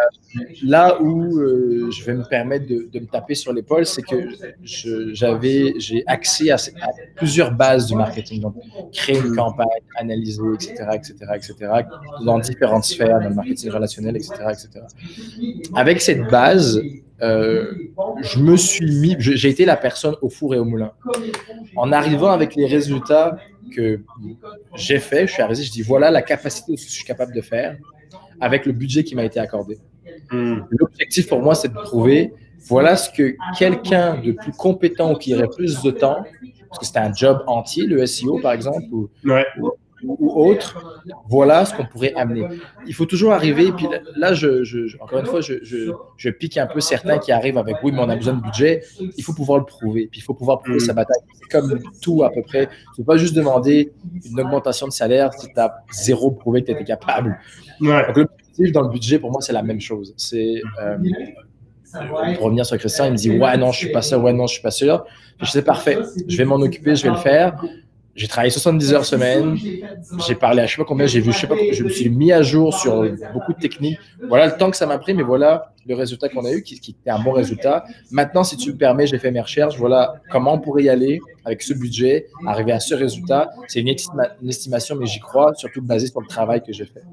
[0.63, 4.29] là où euh, je vais me permettre de, me taper sur l'épaule, c'est que
[5.13, 6.57] j'avais, j'ai accès à,
[7.15, 8.41] plusieurs bases du marketing.
[8.41, 8.55] Donc,
[8.91, 11.55] créer une campagne, analyser, etc., etc., etc.,
[12.25, 14.85] dans différentes sphères, dans le marketing relationnel, etc., etc.
[15.75, 16.81] Avec cette base,
[17.21, 17.71] euh,
[18.21, 20.91] je me suis mis, j'ai été la personne au four et au moulin.
[21.75, 23.37] En arrivant avec les résultats
[23.73, 24.01] que
[24.75, 27.05] j'ai fait, je suis arrivé, je dis voilà la capacité de ce que je suis
[27.05, 27.77] capable de faire
[28.39, 29.77] avec le budget qui m'a été accordé.
[30.31, 30.59] Hmm.
[30.71, 32.33] L'objectif pour moi, c'est de prouver
[32.67, 36.23] voilà ce que quelqu'un de plus compétent ou qui aurait plus de temps,
[36.69, 39.71] parce que c'était un job entier, le SEO par exemple, ou, ou,
[40.07, 42.47] autre, voilà ce qu'on pourrait amener.
[42.87, 46.79] Il faut toujours arriver, et puis là, je, encore une fois, je, pique un peu
[46.79, 49.65] certains qui arrivent avec oui, mais on a besoin de budget, il faut pouvoir le
[49.65, 51.21] prouver, puis il faut pouvoir prouver sa bataille.
[51.33, 52.67] C'est comme tout à peu près.
[52.67, 53.93] Tu ne peux pas juste demander
[54.25, 57.37] une augmentation de salaire si tu as zéro prouvé que tu étais capable.
[57.79, 60.13] Donc, l'objectif dans le budget, pour moi, c'est la même chose.
[60.17, 60.61] C'est.
[60.81, 60.97] Euh,
[62.35, 64.47] pour revenir sur Christian, il me dit Ouais, non, je suis pas sûr, ouais, non,
[64.47, 65.05] je suis pas sûr.
[65.41, 67.61] Je sais, parfait, je vais m'en occuper, je vais le faire.
[68.15, 69.57] J'ai travaillé 70 heures semaine.
[70.25, 72.09] J'ai parlé à je sais pas combien, j'ai vu, je sais pas, je me suis
[72.09, 73.99] mis à jour sur beaucoup de techniques.
[74.27, 76.79] Voilà le temps que ça m'a pris, mais voilà le résultat qu'on a eu, qui,
[76.79, 77.85] qui était un bon résultat.
[78.11, 79.77] Maintenant, si tu me permets, j'ai fait mes recherches.
[79.77, 83.49] Voilà comment on pourrait y aller avec ce budget, arriver à ce résultat.
[83.67, 87.03] C'est une, estimation, mais j'y crois, surtout basée sur le travail que j'ai fait.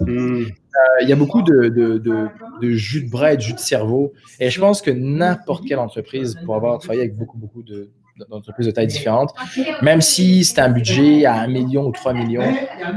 [0.00, 0.44] Hmm.
[0.44, 2.28] Euh, il y a beaucoup de, de, de,
[2.60, 4.12] de, jus de bras et de jus de cerveau.
[4.38, 7.90] Et je pense que n'importe quelle entreprise, pour avoir travaillé avec beaucoup, beaucoup de,
[8.28, 9.34] d'entreprises de taille différente,
[9.82, 12.52] même si c'est un budget à 1 million ou 3 millions,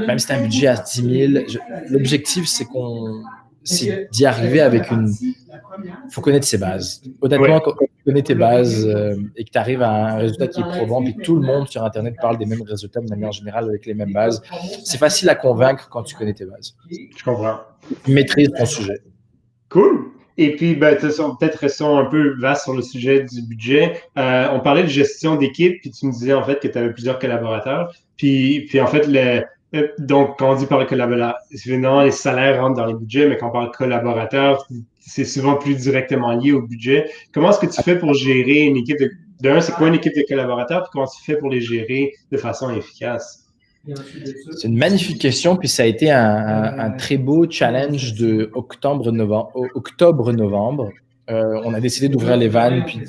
[0.06, 1.44] même si c'est un budget à 10 000,
[1.88, 3.22] l'objectif, c'est qu'on
[3.64, 5.10] c'est d'y arriver avec une.
[5.22, 5.34] Il
[6.10, 7.02] faut connaître ses bases.
[7.20, 10.60] Honnêtement, quand tu connais tes bases euh, et que tu arrives à un résultat qui
[10.60, 13.64] est probant, puis tout le monde sur Internet parle des mêmes résultats de manière générale
[13.64, 14.42] avec les mêmes bases,
[14.84, 16.76] c'est facile à convaincre quand tu connais tes bases.
[16.90, 17.60] Je comprends.
[18.06, 19.02] Maîtrise ton sujet.
[19.68, 20.12] Cool.
[20.36, 24.00] Et puis, ben, peut-être restons un peu vaste sur le sujet du budget.
[24.18, 26.92] Euh, on parlait de gestion d'équipe, puis tu me disais en fait que tu avais
[26.92, 27.92] plusieurs collaborateurs.
[28.16, 29.44] Puis, puis en fait, le,
[29.74, 33.36] euh, donc, quand on dit par collaborateur, évidemment, les salaires rentrent dans les budgets, mais
[33.36, 34.66] quand on parle collaborateur,
[35.00, 37.10] c'est souvent plus directement lié au budget.
[37.32, 39.10] Comment est-ce que tu fais pour gérer une équipe de.
[39.40, 42.36] D'un, c'est quoi une équipe de collaborateurs, puis comment tu fais pour les gérer de
[42.38, 43.43] façon efficace?
[44.56, 49.50] C'est une magnifique question, puis ça a été un, très beau challenge de octobre-novembre.
[49.74, 50.90] Octobre-novembre,
[51.30, 53.00] euh, on a décidé d'ouvrir les vannes, puis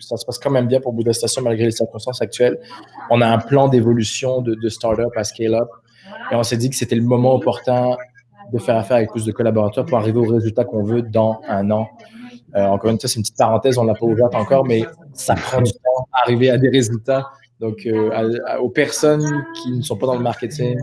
[0.00, 2.58] ça se passe quand même bien pour Station malgré les circonstances actuelles.
[3.10, 5.68] On a un plan d'évolution de, de startup à scale-up,
[6.32, 7.96] et on s'est dit que c'était le moment opportun
[8.52, 11.70] de faire affaire avec plus de collaborateurs pour arriver au résultat qu'on veut dans un
[11.70, 11.88] an.
[12.54, 14.84] Euh, encore une fois, c'est une petite parenthèse, on ne l'a pas ouverte encore, mais
[15.12, 17.30] ça prend du temps arriver à des résultats.
[17.60, 18.10] Donc, euh,
[18.60, 20.78] aux personnes qui ne sont pas dans le marketing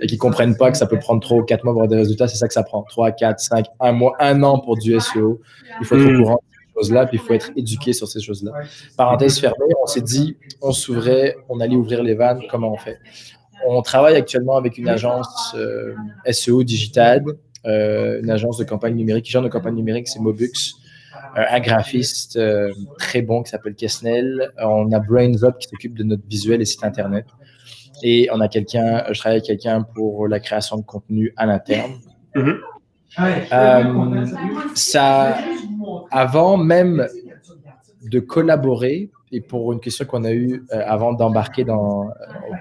[0.00, 1.96] et qui comprennent pas que ça peut prendre 3 ou 4 mois pour avoir des
[1.96, 2.84] résultats, c'est ça que ça prend.
[2.84, 5.40] 3, 4, 5, 1 mois, 1 an pour du SEO.
[5.80, 6.22] Il faut être au hmm.
[6.22, 8.52] courant de ces choses-là, puis il faut être éduqué sur ces choses-là.
[8.96, 12.98] Parenthèse fermée, on s'est dit, on s'ouvrait, on allait ouvrir les vannes, comment on fait?
[13.66, 15.94] On travaille actuellement avec une agence euh,
[16.30, 17.24] SEO Digital,
[17.66, 20.76] euh, une agence de campagne numérique, qui gère nos campagnes numériques, c'est Mobux.
[21.36, 24.52] Euh, un graphiste euh, très bon qui s'appelle Kesnel.
[24.58, 27.26] On a BrainZop qui s'occupe de notre visuel et site internet.
[28.02, 31.92] Et on a quelqu'un, je travaille avec quelqu'un pour la création de contenu à l'interne.
[33.18, 34.26] Euh,
[34.74, 35.38] ça,
[36.10, 37.06] avant même
[38.02, 42.10] de collaborer, et pour une question qu'on a eue avant d'embarquer dans,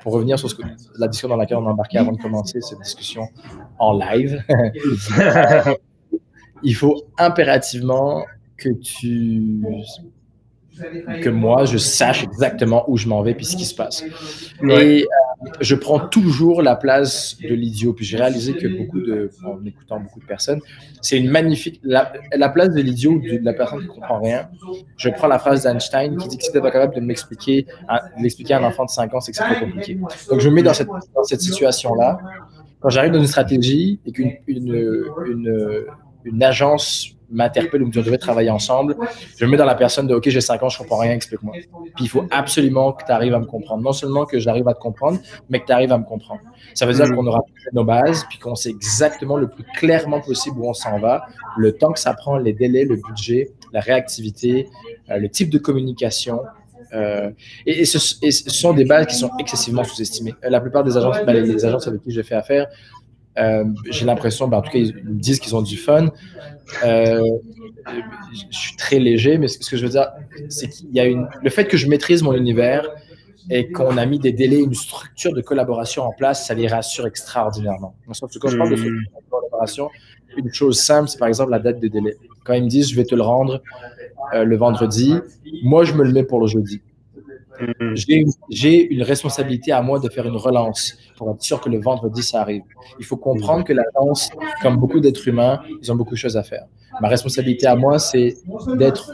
[0.02, 0.64] pour revenir sur ce que,
[0.98, 3.28] la discussion dans laquelle on a embarqué avant de commencer cette discussion
[3.78, 4.42] en live,
[6.64, 8.24] il faut impérativement
[8.58, 9.62] que tu
[11.22, 14.04] que moi, je sache exactement où je m'en vais puis ce qui se passe.
[14.64, 15.06] Et euh,
[15.62, 17.94] je prends toujours la place de l'idiot.
[17.94, 20.60] Puis j'ai réalisé que beaucoup de, en écoutant beaucoup de personnes,
[21.02, 22.12] c'est une magnifique, la,
[22.50, 24.50] place de l'idiot de la personne qui comprend rien.
[24.98, 27.66] Je prends la phrase d'Einstein qui dit que si tu pas capable de m'expliquer,
[28.20, 29.98] l'expliquer à un enfant de 5 ans, c'est que c'est trop compliqué.
[30.30, 32.20] Donc je me mets dans cette, dans cette situation-là.
[32.80, 35.86] Quand j'arrive dans une stratégie et qu'une une, une,
[36.26, 38.96] une agence m'interpelle ou me dit on devrait travailler ensemble,
[39.38, 41.56] je me mets dans la personne de OK, j'ai 5 ans, je comprends rien, explique-moi.
[41.96, 43.84] Puis il faut absolument que tu arrives à me comprendre.
[43.84, 46.42] Non seulement que j'arrive à te comprendre, mais que tu arrives à me comprendre.
[46.74, 47.16] Ça veut dire mm.
[47.16, 47.42] qu'on aura
[47.74, 51.26] nos bases, puis qu'on sait exactement le plus clairement possible où on s'en va,
[51.58, 54.68] le temps que ça prend, les délais, le budget, la réactivité,
[55.10, 56.42] euh, le type de communication.
[56.94, 57.32] Euh,
[57.66, 60.34] et, ce, sont des bases qui sont excessivement sous-estimées.
[60.44, 63.05] La plupart des agences, ben, les agences avec qui j'ai fait affaire, euh,
[63.38, 66.10] j'ai l'impression, ben, en tout cas, ils me disent qu'ils ont du fun.
[66.84, 67.22] Euh,
[68.52, 70.08] je suis très léger, mais ce que je veux dire,
[70.50, 72.88] c'est qu'il y a une, le fait que je maîtrise mon univers
[73.50, 77.06] et qu'on a mis des délais, une structure de collaboration en place, ça les rassure
[77.06, 77.96] extraordinairement.
[78.12, 79.04] Sauf que quand je parle de hmm.
[79.30, 79.90] collaboration,
[80.38, 82.18] une chose simple, c'est par exemple la date de délai.
[82.44, 83.62] Quand ils me disent, je vais te le rendre
[84.34, 85.14] euh, le vendredi,
[85.64, 86.82] moi, je me le mets pour le jeudi.
[87.60, 88.32] Mm-hmm.
[88.50, 92.24] J'ai une responsabilité à moi de faire une relance pour être sûr que le vendredi,
[92.24, 92.64] ça arrive.
[93.00, 94.30] Il faut comprendre que l'agence,
[94.62, 96.66] comme beaucoup d'êtres humains, ils ont beaucoup de choses à faire.
[97.02, 98.36] Ma responsabilité à moi, c'est
[98.78, 99.12] d'être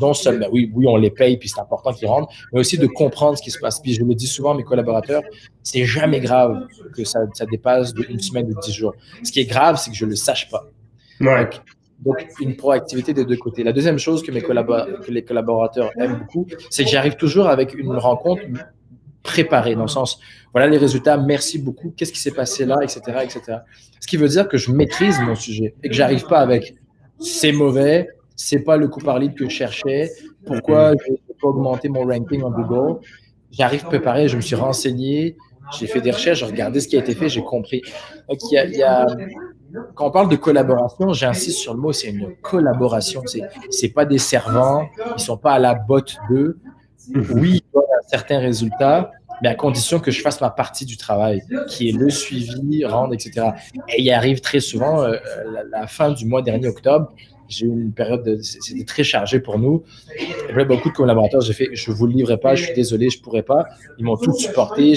[0.00, 2.86] non seulement, oui, oui, on les paye, puis c'est important qu'ils rentrent, mais aussi de
[2.86, 3.80] comprendre ce qui se passe.
[3.80, 5.22] Puis je le dis souvent à mes collaborateurs,
[5.62, 8.94] c'est jamais grave que ça, ça dépasse une semaine ou dix jours.
[9.22, 10.66] Ce qui est grave, c'est que je ne le sache pas.
[11.20, 11.60] Donc,
[12.40, 13.64] une proactivité des deux côtés.
[13.64, 14.42] La deuxième chose que, mes
[15.08, 18.42] les collaborateurs aiment beaucoup, c'est que j'arrive toujours avec une rencontre
[19.22, 20.20] préparée, dans le sens,
[20.52, 23.58] voilà les résultats, merci beaucoup, qu'est-ce qui s'est passé là, etc., etc.
[24.00, 26.76] Ce qui veut dire que je maîtrise mon sujet et que j'arrive pas avec
[27.20, 30.10] c'est mauvais, c'est pas le coup par litre que je cherchais,
[30.46, 33.00] pourquoi je vais pas augmenter mon ranking en Google.
[33.50, 35.36] J'arrive préparé, je me suis renseigné,
[35.78, 37.82] j'ai fait des recherches, j'ai regardé ce qui a été fait, j'ai compris.
[38.28, 39.06] Donc, il y a
[39.94, 43.22] quand on parle de collaboration, j'insiste sur le mot, c'est une collaboration.
[43.26, 46.58] C'est, c'est pas des servants, ils sont pas à la botte d'eux.
[47.30, 49.10] Oui, ils un certain résultat,
[49.42, 53.14] mais à condition que je fasse ma partie du travail, qui est le suivi, rendre,
[53.14, 53.50] etc.
[53.88, 55.16] Et il arrive très souvent, euh,
[55.70, 57.12] la, fin du mois dernier, octobre,
[57.48, 59.82] j'ai eu une période, de, c'était très chargé pour nous.
[60.18, 63.08] Et puis, beaucoup de collaborateurs, j'ai fait, je vous le livrerai pas, je suis désolé,
[63.10, 63.66] je pourrais pas.
[63.98, 64.94] Ils m'ont tout supporté.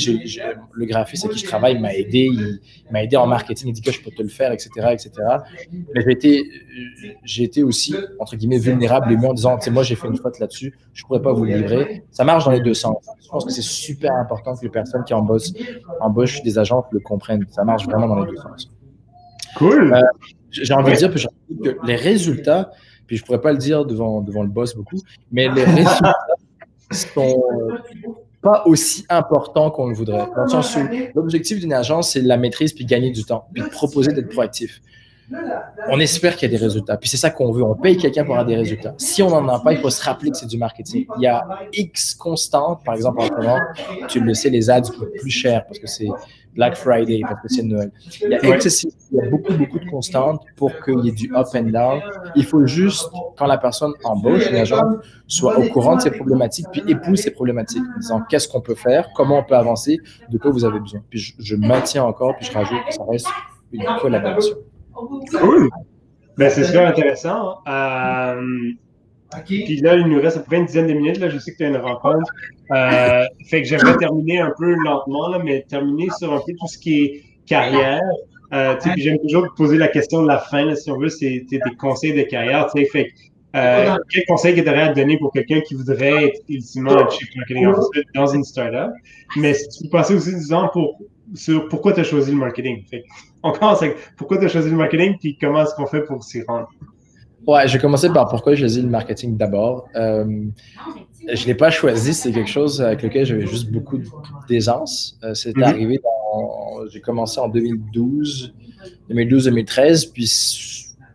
[0.73, 2.59] le graphiste avec qui je travaille m'a aidé, il,
[2.91, 5.11] m'a aidé en marketing, il dit que je peux te le faire, etc., etc.
[5.95, 6.01] Mais
[7.23, 10.17] j'ai été, aussi entre guillemets vulnérable lui en disant, tu sais, moi j'ai fait une
[10.17, 12.03] faute là-dessus, je pourrais pas vous le livrer.
[12.11, 12.97] Ça marche dans les deux sens.
[13.23, 15.51] Je pense que c'est super important que les personnes qui embauchent,
[16.01, 17.45] embauchent des agents le comprennent.
[17.49, 18.69] Ça marche vraiment dans les deux sens.
[19.57, 19.93] Cool.
[19.93, 20.01] Euh,
[20.51, 22.71] j'ai envie de dire que les résultats,
[23.07, 24.99] puis je pourrais pas le dire devant, devant le boss beaucoup,
[25.31, 26.15] mais les résultats
[26.91, 27.43] sont
[28.41, 30.27] pas aussi importants qu'on le voudrait.
[30.35, 30.79] Dans le sens où
[31.15, 34.81] l'objectif d'une agence, c'est la maîtrise puis gagner du temps, puis proposer d'être proactif.
[35.89, 36.97] On espère qu'il y a des résultats.
[36.97, 37.63] Puis c'est ça qu'on veut.
[37.63, 38.93] On paye quelqu'un pour avoir des résultats.
[38.97, 41.05] Si on n'en a pas, il faut se rappeler que c'est du marketing.
[41.17, 42.83] Il y a X constantes.
[42.83, 43.59] Par exemple, en ce moment,
[44.09, 46.09] tu le sais, les ads coûtent plus cher parce que c'est
[46.55, 47.91] Black Friday, parce que c'est Noël.
[48.21, 51.33] Il y, a il y a beaucoup, beaucoup de constantes pour qu'il y ait du
[51.35, 52.01] up and down.
[52.35, 54.95] Il faut juste, quand la personne embauche une agence,
[55.27, 58.75] soit au courant de ces problématiques, puis épouse ces problématiques, en disant qu'est-ce qu'on peut
[58.75, 59.97] faire, comment on peut avancer,
[60.29, 61.01] de quoi vous avez besoin?
[61.09, 63.27] Puis je, je maintiens encore, puis je rajoute que ça reste
[63.71, 64.55] une collaboration.
[64.93, 65.69] Cool!
[66.37, 67.57] Ben, c'est super intéressant.
[67.67, 68.41] Euh,
[69.45, 71.19] puis là, il nous reste à peu près une dizaine de minutes.
[71.19, 71.29] Là.
[71.29, 72.31] Je sais que tu as une rencontre.
[72.71, 76.67] Euh, fait que j'aimerais terminer un peu lentement, là, mais terminer sur un peu tout
[76.67, 78.01] ce qui est carrière.
[78.53, 82.13] Euh, j'aime toujours poser la question de la fin, si on veut, c'est tes conseils
[82.13, 82.69] de carrière.
[82.91, 83.11] Fait
[83.53, 87.27] euh, quel conseil que tu aurais à donner pour quelqu'un qui voudrait être ultimement Chief
[87.35, 88.91] Marketing Officer dans une startup?
[89.35, 90.99] Mais si tu peux passer aussi, disons, pour,
[91.33, 92.83] sur pourquoi tu as choisi le marketing?
[92.89, 93.03] Fait,
[93.43, 96.23] on commence avec pourquoi tu as choisi le marketing, puis comment est-ce qu'on fait pour
[96.23, 96.69] s'y rendre?
[97.47, 99.87] Ouais, je vais commencer par pourquoi j'ai choisi le marketing d'abord.
[99.95, 100.45] Euh,
[101.27, 103.99] je ne l'ai pas choisi, c'est quelque chose avec lequel j'avais juste beaucoup
[104.47, 105.17] d'aisance.
[105.23, 105.63] Euh, c'est mhm.
[105.63, 106.87] arrivé dans.
[106.89, 108.53] J'ai commencé en 2012,
[109.09, 110.31] 2012-2013, puis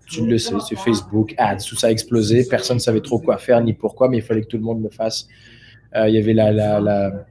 [0.09, 2.47] tu le sais, c'est Facebook, ads, tout ça a explosé.
[2.49, 4.83] Personne ne savait trop quoi faire ni pourquoi, mais il fallait que tout le monde
[4.83, 5.27] le fasse.
[5.95, 7.27] Euh, il y avait la, la, la,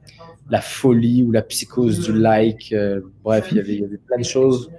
[0.50, 2.74] la, folie ou la psychose du like.
[3.22, 4.70] Bref, il y, avait, il y avait plein de choses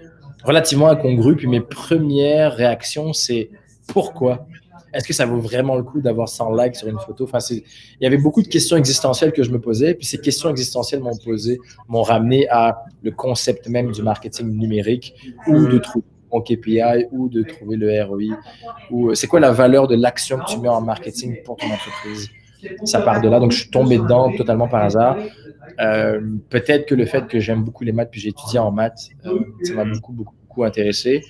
[0.43, 1.36] relativement incongrues.
[1.36, 3.49] Puis mes premières réactions, c'est
[3.88, 4.47] pourquoi?
[4.93, 7.26] Est-ce que ça vaut vraiment le coup d'avoir 100 likes sur une photo?
[7.26, 7.63] Enfin, Il
[8.02, 11.17] y avait beaucoup de questions existentielles que je me posais, puis ces questions existentielles m'ont
[11.17, 15.13] posé, m'ont ramené à le concept même du marketing numérique
[15.47, 18.38] ou de trouver mon KPI ou de trouver le ROI
[18.91, 21.67] ou euh, c'est quoi la valeur de l'action que tu mets en marketing pour ton
[21.67, 22.30] entreprise?
[22.84, 25.17] Ça part de là, donc je suis tombé dedans totalement par hasard.
[25.80, 29.10] Euh, peut-être que le fait que j'aime beaucoup les maths, puis j'ai étudié en maths,
[29.26, 31.23] euh, ça m'a beaucoup, beaucoup, beaucoup intéressé.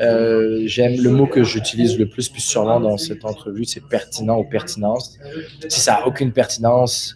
[0.00, 4.38] Euh, j'aime le mot que j'utilise le plus, plus sûrement dans cette entrevue, c'est pertinent
[4.38, 5.18] ou pertinence.
[5.68, 7.14] Si ça n'a aucune pertinence,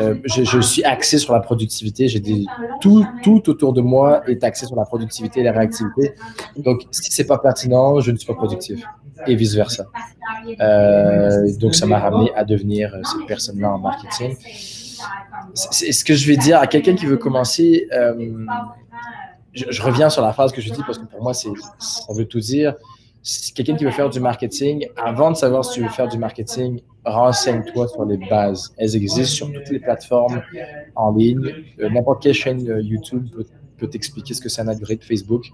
[0.00, 2.08] euh, je, suis axé sur la productivité.
[2.80, 6.14] Tout, tout autour de moi est axé sur la productivité et la réactivité.
[6.56, 8.82] Donc, si c'est pas pertinent, je ne suis pas productif
[9.26, 9.86] et vice versa.
[10.60, 14.36] Euh, donc, ça m'a ramené à devenir cette personne-là en marketing.
[15.54, 17.86] C'est ce que je vais dire à quelqu'un qui veut commencer
[19.52, 21.48] je, reviens sur la phrase que je dis parce que pour moi, ça
[22.10, 22.74] veut tout dire.
[23.24, 26.18] Si quelqu'un qui veut faire du marketing, avant de savoir si tu veux faire du
[26.18, 28.74] marketing, renseigne-toi sur les bases.
[28.78, 30.42] Elles existent sur toutes les plateformes
[30.96, 31.52] en ligne.
[31.80, 33.46] Euh, n'importe quelle chaîne euh, YouTube peut,
[33.82, 35.44] peut t'expliquer ce que c'est un algorithme Facebook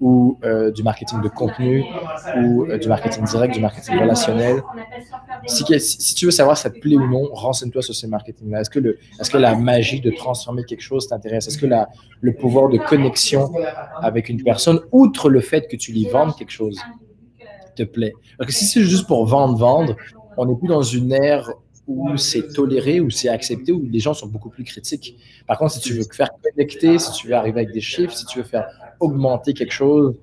[0.00, 1.84] ou euh, du marketing de contenu
[2.38, 4.62] ou euh, du marketing direct, du marketing relationnel?
[5.46, 5.64] Si,
[6.14, 8.60] tu veux savoir si ça te plaît ou non, renseigne-toi sur ces marketing-là.
[8.60, 8.80] Est-ce que,
[9.18, 11.48] est-ce que la magie de transformer quelque chose t'intéresse?
[11.48, 11.88] Est-ce que la,
[12.20, 13.50] le pouvoir de connexion
[13.96, 16.78] avec une personne, outre le fait que tu lui vendes quelque chose,
[17.76, 18.12] te plaît?
[18.48, 19.96] Si c'est juste pour vendre, vendre,
[20.36, 21.50] on n'est plus dans une ère
[21.90, 25.16] où c'est toléré, où c'est accepté, où les gens sont beaucoup plus critiques.
[25.46, 28.24] Par contre, si tu veux faire connecter, si tu veux arriver avec des chiffres, si
[28.26, 28.66] tu veux faire
[29.00, 30.14] augmenter quelque chose,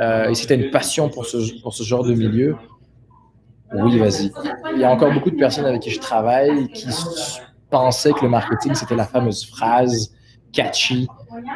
[0.00, 2.56] euh, et si tu as une passion pour ce, pour ce genre de milieu,
[3.72, 4.32] oui, vas-y.
[4.74, 6.88] Il y a encore beaucoup de personnes avec qui je travaille qui
[7.70, 10.12] pensaient que le marketing, c'était la fameuse phrase
[10.52, 11.06] catchy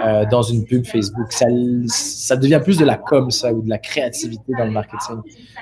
[0.04, 1.32] euh, dans une pub Facebook.
[1.32, 1.46] Ça,
[1.86, 5.16] ça devient plus de la com, ça, ou de la créativité dans le marketing.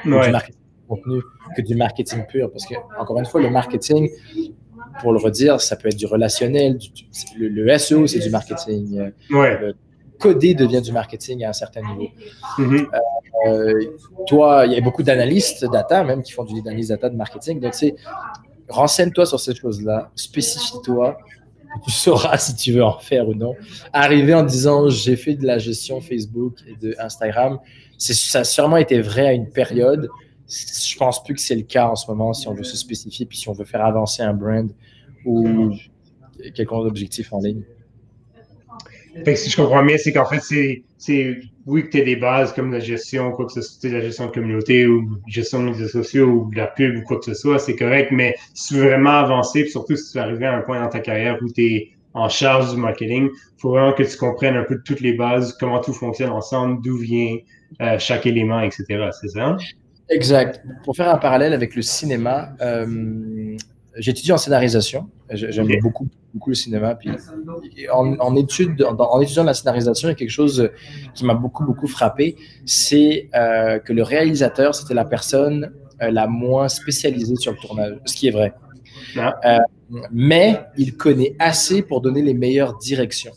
[0.05, 0.58] Du marketing
[0.88, 1.20] contenu
[1.57, 2.51] que du marketing pur.
[2.51, 4.11] Parce que, encore une fois, le marketing,
[5.01, 6.79] pour le redire, ça peut être du relationnel.
[7.38, 8.98] le, SEO, c'est du marketing.
[8.98, 9.61] Euh, ouais.
[9.61, 9.74] Le
[10.18, 12.09] codé devient du marketing à un certain niveau.
[12.59, 12.87] Mm-hmm.
[13.46, 13.85] Euh,
[14.27, 17.61] toi, il y a beaucoup d'analystes data, même, qui font du analyse data de marketing.
[17.61, 17.94] Donc, c'est
[18.68, 21.18] renseigne-toi sur ces choses-là, spécifie-toi.
[21.85, 23.55] Tu sauras si tu veux en faire ou non.
[23.92, 27.59] Arriver en disant j'ai fait de la gestion Facebook et de Instagram,
[27.98, 30.09] ça a sûrement été vrai à une période
[30.48, 33.26] je pense plus que c'est le cas en ce moment si on veut se spécifier
[33.26, 34.70] puis si on veut faire avancer un brand
[35.24, 35.72] ou
[36.54, 37.62] quelconque objectif en ligne.
[39.24, 40.40] Fait si je comprends bien, c'est qu'en fait,
[40.98, 44.00] c'est oui que tu as des bases comme la gestion, quoi que ce soit, la
[44.00, 47.24] gestion de communauté ou gestion de réseaux sociaux ou de la pub ou quoi que
[47.24, 50.46] ce soit, c'est correct, mais si tu veux vraiment avancer, surtout si tu veux arriver
[50.46, 53.70] à un point dans ta carrière où tu es en charge du marketing, il faut
[53.70, 57.37] vraiment que tu comprennes un peu toutes les bases, comment tout fonctionne ensemble, d'où vient
[57.80, 59.11] euh, chaque élément, etc.
[59.20, 59.56] C'est ça?
[60.11, 60.62] Exact.
[60.85, 63.57] Pour faire un parallèle avec le cinéma, euh,
[63.97, 65.09] j'étudie en scénarisation.
[65.31, 66.94] J'aime beaucoup, beaucoup le cinéma.
[66.94, 67.11] Puis
[67.92, 70.71] en, étude, en, étudiant la scénarisation, il y a quelque chose
[71.14, 72.37] qui m'a beaucoup, beaucoup frappé.
[72.64, 77.97] C'est euh, que le réalisateur, c'était la personne euh, la moins spécialisée sur le tournage,
[78.05, 78.55] ce qui est vrai.
[79.16, 79.61] Ah.
[80.12, 83.33] mais il connaît assez pour donner les meilleures directions.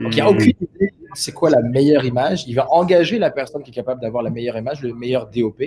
[0.00, 2.44] Donc, il n'y a aucune idée c'est quoi la meilleure image?
[2.46, 5.62] Il va engager la personne qui est capable d'avoir la meilleure image, le meilleur DOP.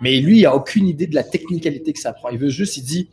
[0.00, 2.28] Mais lui, il n'a aucune idée de la technicalité que ça prend.
[2.30, 3.10] Il veut juste, il dit,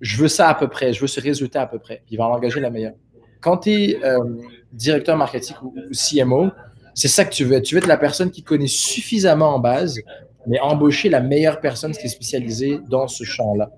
[0.00, 2.02] je veux ça à peu près, je veux ce résultat à peu près.
[2.10, 2.94] Il va engager la meilleure.
[3.40, 4.18] Quand tu es euh,
[4.72, 6.50] directeur marketing ou, CMO,
[6.94, 7.64] c'est ça que tu veux être.
[7.64, 10.00] Tu veux être la personne qui connaît suffisamment en base,
[10.46, 13.70] mais embaucher la meilleure personne qui est spécialisée dans ce champ-là.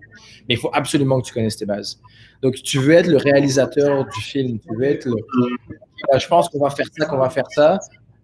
[0.48, 2.00] Mais il faut absolument que tu connaisses tes bases.
[2.42, 4.59] Donc, tu veux être le réalisateur du film.
[4.59, 5.16] Tu veux être le...
[6.16, 7.78] Je pense qu'on va faire ça, qu'on va faire ça.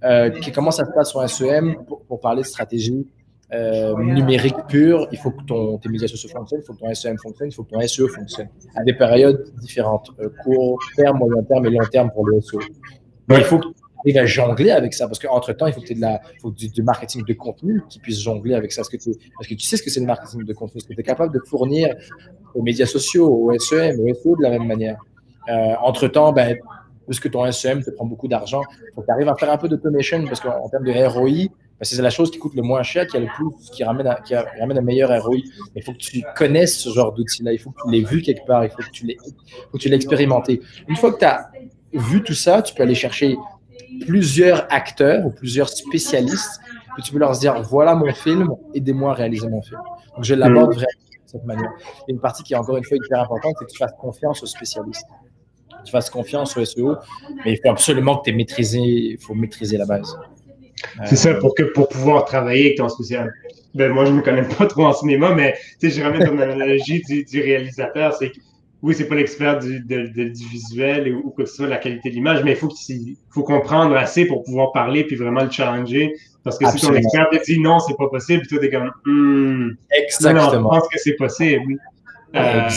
[0.05, 3.07] Euh, comment ça se passe sur SEM pour parler de stratégie
[3.53, 6.95] euh, numérique pur, il faut que ton, tes médias sociaux fonctionnent, il faut que ton
[6.95, 11.19] SEM fonctionne, il faut que ton SEO fonctionne, à des périodes différentes, euh, court terme,
[11.19, 12.61] moyen terme et long terme pour le SEO.
[13.29, 13.67] Il faut que
[14.07, 17.33] tu à jongler avec ça, parce qu'entre-temps, il faut que tu aies du, marketing de
[17.33, 18.83] contenu qui puisse jongler avec ça.
[18.83, 18.97] Parce que,
[19.37, 21.03] parce que tu sais ce que c'est le marketing de contenu, est-ce que tu es
[21.03, 21.95] capable de fournir
[22.55, 24.97] aux médias sociaux, au SEM, au SEO de la même manière?
[25.83, 26.57] Entre-temps, ben,
[27.11, 29.57] puisque ton SEM te prend beaucoup d'argent, il faut que tu arrives à faire un
[29.57, 31.49] peu d'automation, parce qu'en termes de ROI,
[31.83, 34.37] c'est la chose qui coûte le moins cher, qui a le plus, qui ramène, qui
[34.37, 35.39] ramène un meilleur ROI.
[35.75, 37.53] Il faut que tu connaisses ce genre d'outil-là.
[37.53, 38.65] Il faut que tu l'aies vu quelque part.
[38.65, 38.91] Il faut que
[39.79, 40.61] tu l'aies expérimenté.
[40.87, 41.51] Une fois que tu as
[41.93, 43.37] vu tout ça, tu peux aller chercher
[44.07, 46.61] plusieurs acteurs ou plusieurs spécialistes
[46.97, 49.81] que tu peux leur dire voilà mon film, aidez-moi à réaliser mon film.
[50.15, 50.79] Donc je l'aborde mm.
[50.79, 51.73] vraiment de cette manière.
[52.07, 54.45] Et une partie qui est encore une fois hyper importante, c'est que tu fasses confiance
[54.45, 55.07] aux spécialistes.
[55.85, 56.97] Tu fasses confiance au SEO,
[57.45, 60.17] mais il faut absolument que tu aies maîtrisé, il faut maîtriser la base.
[61.07, 63.33] C'est ça, pour, que, pour pouvoir travailler avec ton spécial.
[63.75, 67.03] Ben, moi, je ne me connais pas trop en cinéma, mais je ramène ton analogie
[67.03, 68.15] du, du réalisateur.
[68.15, 68.39] C'est que,
[68.83, 72.43] oui, c'est pas l'expert du, du, visuel ou, que ce soit la qualité de l'image,
[72.43, 72.71] mais il faut,
[73.31, 76.15] faut comprendre assez pour pouvoir parler puis vraiment le challenger.
[76.43, 78.91] Parce que si ton expert te dit non, c'est pas possible, puis toi, t'es comme,
[79.05, 80.51] hmm, Exactement.
[80.51, 81.77] je pense que c'est possible.
[82.37, 82.69] Euh,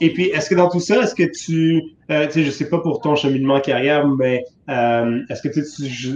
[0.00, 2.68] Et puis, est-ce que dans tout ça, est-ce que tu, euh, tu sais, je sais
[2.68, 5.64] pas pour ton cheminement carrière, mais euh, est-ce que tu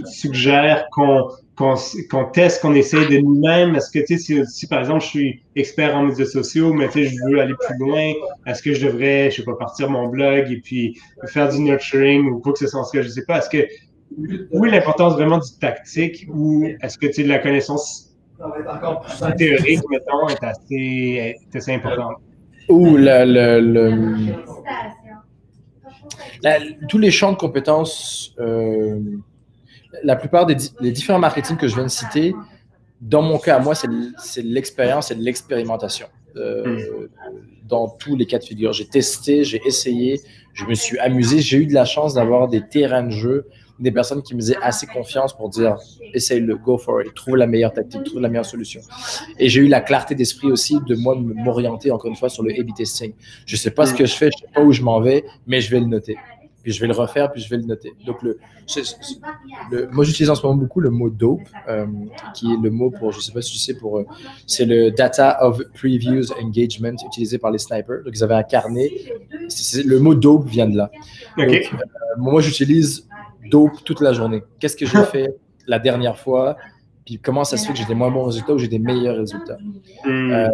[0.05, 3.75] suggères qu'on qu'on teste, qu'on essaye de nous-mêmes?
[3.75, 6.93] Est-ce que, tu sais, si, par exemple, je suis expert en médias sociaux, mais tu
[6.93, 8.11] sais, je veux aller plus loin,
[8.47, 12.27] est-ce que je devrais, je sais pas, partir mon blog et puis faire du nurturing
[12.29, 13.37] ou quoi que ce soit, je sais pas.
[13.37, 13.67] Est-ce que,
[14.51, 18.12] où est l'importance vraiment du tactique ou est-ce que, tu sais, de la connaissance
[19.37, 22.17] théorique, mettons, est assez, est assez importante?
[22.69, 23.25] Ou le,
[23.59, 24.35] le,
[26.87, 28.99] tous les champs de compétences, euh,
[30.03, 32.33] la plupart des, différents marketing que je viens de citer,
[33.01, 36.07] dans mon cas, moi, c'est l'expérience et l'expérimentation.
[36.35, 37.07] Euh,
[37.65, 38.73] dans tous les cas de figure.
[38.73, 40.19] J'ai testé, j'ai essayé,
[40.53, 41.39] je me suis amusé.
[41.39, 43.47] J'ai eu de la chance d'avoir des terrains de jeu,
[43.83, 45.77] des personnes qui me faisaient assez confiance pour dire
[46.13, 48.81] essaye le, go for it, trouve la meilleure tactique, trouve la meilleure solution.
[49.37, 52.51] Et j'ai eu la clarté d'esprit aussi de moi m'orienter encore une fois sur le
[52.51, 53.13] A-B testing.
[53.45, 55.61] Je sais pas ce que je fais, je sais pas où je m'en vais, mais
[55.61, 56.17] je vais le noter
[56.63, 57.93] puis je vais le refaire, puis je vais le noter.
[58.05, 58.39] Donc, le,
[59.91, 61.85] moi, j'utilise en ce moment beaucoup le mot dope, euh,
[62.33, 64.05] qui est le mot pour, je ne sais pas si tu sais, pour, euh,
[64.47, 68.03] c'est le data of previews engagement utilisé par les snipers.
[68.05, 68.89] Donc, ils avaient un carnet.
[69.85, 70.89] le mot dope vient de là.
[71.37, 71.77] Donc, euh,
[72.17, 73.05] moi, j'utilise
[73.49, 74.43] dope toute la journée.
[74.59, 75.35] Qu'est-ce que j'ai fait
[75.67, 76.57] la dernière fois?
[77.05, 79.17] Puis comment ça se fait que j'ai des moins bons résultats ou j'ai des meilleurs
[79.17, 79.57] résultats?
[80.05, 80.47] Hmm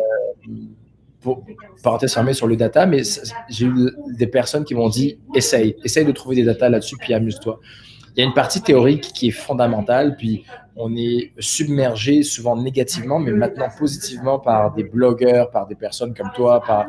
[1.22, 1.44] pour,
[1.84, 3.02] parenthèse fermée sur le data, mais
[3.50, 7.14] j'ai eu des personnes qui m'ont dit essaye, essaye de trouver des data là-dessus, puis
[7.14, 7.60] amuse-toi.
[8.16, 10.44] Il y a une partie théorique qui est fondamentale, puis
[10.76, 16.32] on est submergé souvent négativement, mais maintenant positivement par des blogueurs, par des personnes comme
[16.36, 16.88] toi, par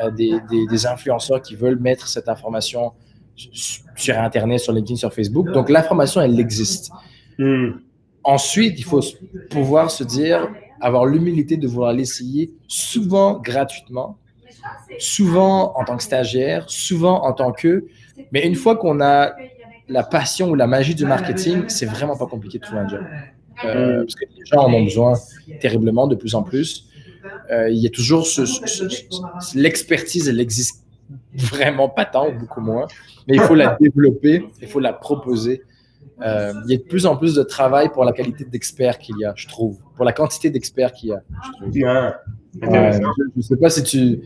[0.00, 0.38] euh, des,
[0.68, 2.92] des, influenceurs qui veulent mettre cette information
[3.36, 5.50] sur Internet, sur LinkedIn, sur Facebook.
[5.52, 6.90] Donc l'information, elle existe.
[7.38, 7.72] Hmm.
[8.24, 9.02] Ensuite, il faut
[9.50, 10.48] pouvoir se dire,
[10.80, 14.18] avoir l'humilité de vouloir l'essayer, souvent gratuitement,
[14.98, 17.86] souvent en tant que stagiaire, souvent en tant que.
[18.32, 19.34] Mais une fois qu'on a
[19.88, 23.04] la passion ou la magie du marketing, c'est vraiment pas compliqué de trouver un job.
[23.64, 25.14] Euh, parce que les gens en ont besoin
[25.60, 26.88] terriblement de plus en plus.
[27.50, 28.42] Euh, il y a toujours ce,
[29.56, 30.84] l'expertise, elle existe
[31.34, 32.86] vraiment pas tant, beaucoup moins,
[33.26, 35.62] mais il faut la développer, il faut la proposer.
[36.22, 39.18] Euh, il y a de plus en plus de travail pour la qualité d'experts qu'il
[39.18, 41.22] y a, je trouve, pour la quantité d'experts qu'il y a.
[42.62, 44.20] Je ne sais pas si tu.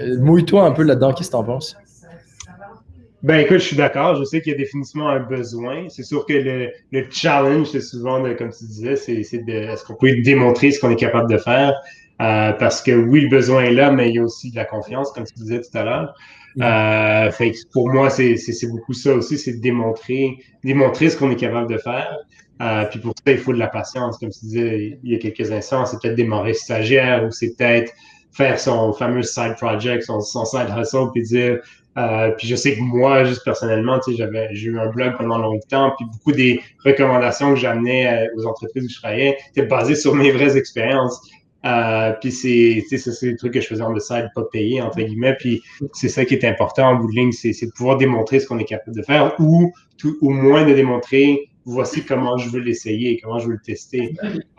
[0.00, 1.76] Euh, mouille-toi un peu là-dedans, qu'est-ce que tu en penses?
[3.22, 4.16] Ben écoute, je suis d'accord.
[4.16, 5.88] Je sais qu'il y a définitivement un besoin.
[5.88, 9.94] C'est sûr que le, le challenge, c'est souvent, comme tu disais, c'est de est-ce qu'on
[9.94, 11.74] peut démontrer ce qu'on est capable de faire?
[12.22, 14.64] Euh, parce que oui, le besoin est là, mais il y a aussi de la
[14.64, 16.14] confiance, comme tu disais tout à l'heure.
[16.60, 18.36] Euh, fait pour moi, c'est
[18.68, 22.16] beaucoup ça aussi, c'est de démontrer, démontrer ce qu'on est capable de faire.
[22.60, 24.18] Euh, puis pour ça, il faut de la patience.
[24.18, 27.92] Comme tu disais il y a quelques instants, c'est peut-être démarrer stagiaire ou c'est peut-être
[28.30, 31.58] faire son fameux side project, son, son side hustle, puis dire.
[32.38, 35.38] Puis je sais que moi, juste personnellement, tu sais, j'avais, j'ai eu un blog pendant
[35.38, 40.14] longtemps, puis beaucoup des recommandations que j'amenais aux entreprises où je travaillais étaient basées sur
[40.14, 41.20] mes vraies expériences.
[41.64, 45.36] Euh, puis c'est, c'est des trucs que je faisais en side, pas payé, entre guillemets.
[45.38, 48.46] Puis c'est ça qui est important en bout de ligne, c'est, de pouvoir démontrer ce
[48.46, 52.60] qu'on est capable de faire ou tout, au moins de démontrer voici comment je veux
[52.60, 54.14] l'essayer, comment je veux le tester.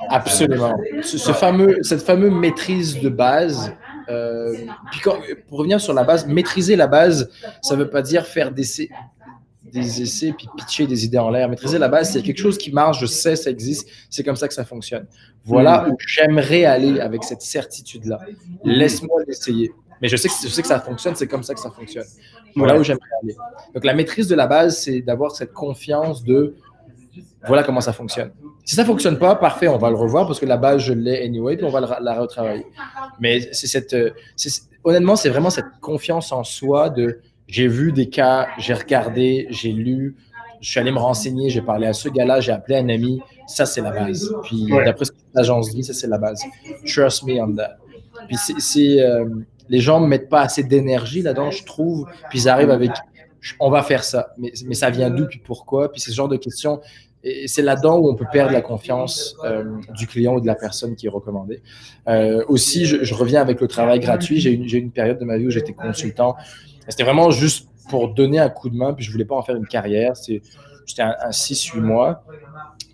[0.09, 0.73] Absolument.
[1.01, 3.73] Ce, fameux, cette fameuse maîtrise de base.
[4.09, 4.53] Euh,
[4.91, 5.01] puis
[5.47, 7.29] pour revenir sur la base, maîtriser la base,
[7.61, 8.63] ça ne veut pas dire faire des,
[9.73, 11.49] des essais puis pitcher des idées en l'air.
[11.49, 14.47] Maîtriser la base, c'est quelque chose qui marche, je sais, ça existe, c'est comme ça
[14.47, 15.07] que ça fonctionne.
[15.43, 18.19] Voilà où j'aimerais aller avec cette certitude-là.
[18.63, 19.71] Laisse-moi l'essayer.
[20.01, 22.05] Mais je sais, que, je sais que ça fonctionne, c'est comme ça que ça fonctionne.
[22.55, 23.35] Voilà où j'aimerais aller.
[23.73, 26.55] Donc la maîtrise de la base, c'est d'avoir cette confiance de
[27.45, 28.31] voilà comment ça fonctionne.
[28.65, 30.93] Si ça ne fonctionne pas, parfait, on va le revoir parce que la base, je
[30.93, 32.65] l'ai anyway, puis on va la retravailler.
[33.19, 33.95] Mais c'est cette,
[34.83, 37.19] honnêtement, c'est vraiment cette confiance en soi de
[37.53, 40.15] j'ai vu des cas, j'ai regardé, j'ai lu,
[40.59, 43.21] je suis allé me renseigner, j'ai parlé à ce gars-là, j'ai appelé un ami.
[43.45, 44.33] Ça, c'est la base.
[44.45, 46.41] Puis d'après ce que l'agence dit, ça, c'est la base.
[46.83, 47.77] Trust me on that.
[48.27, 49.29] Puis c'est, euh,
[49.69, 52.07] les gens ne mettent pas assez d'énergie là-dedans, je trouve.
[52.31, 52.89] Puis ils arrivent avec
[53.59, 54.33] on va faire ça.
[54.39, 55.91] Mais, mais ça vient d'où, puis pourquoi?
[55.91, 56.81] Puis c'est ce genre de questions.
[57.23, 59.63] Et c'est là-dedans où on peut perdre la confiance euh,
[59.95, 61.61] du client ou de la personne qui est recommandée.
[62.07, 64.41] Euh, aussi, je, reviens avec le travail gratuit.
[64.41, 66.35] J'ai eu une période de ma vie où j'étais consultant
[66.89, 69.55] c'était vraiment juste pour donner un coup de main, puis je voulais pas en faire
[69.55, 70.15] une carrière.
[70.15, 70.41] C'était
[70.99, 72.23] un, un 6-8 mois.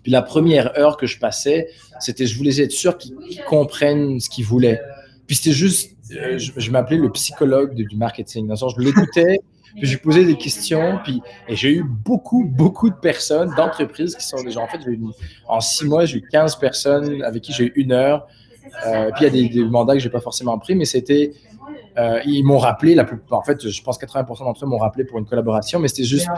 [0.02, 1.68] Puis la première heure que je passais,
[1.98, 3.16] c'était je voulais être sûr qu'ils
[3.46, 4.80] comprennent ce qu'ils voulaient.
[5.26, 8.46] Puis c'était juste, euh, je, m'appelais le psychologue du marketing.
[8.46, 9.40] Dans je l'écoutais,
[9.76, 14.26] puis lui posais des questions, puis et j'ai eu beaucoup, beaucoup de personnes, d'entreprises qui
[14.26, 14.80] sont déjà, en fait,
[15.46, 18.26] en six mois, j'ai eu 15 personnes avec qui j'ai eu une heure.
[18.86, 21.32] Euh, puis il y a des, mandats que j'ai pas forcément pris, mais c'était
[21.98, 25.18] euh, ils m'ont rappelé, la en fait, je pense 80% d'entre eux m'ont rappelé pour
[25.18, 26.28] une collaboration, mais c'était juste,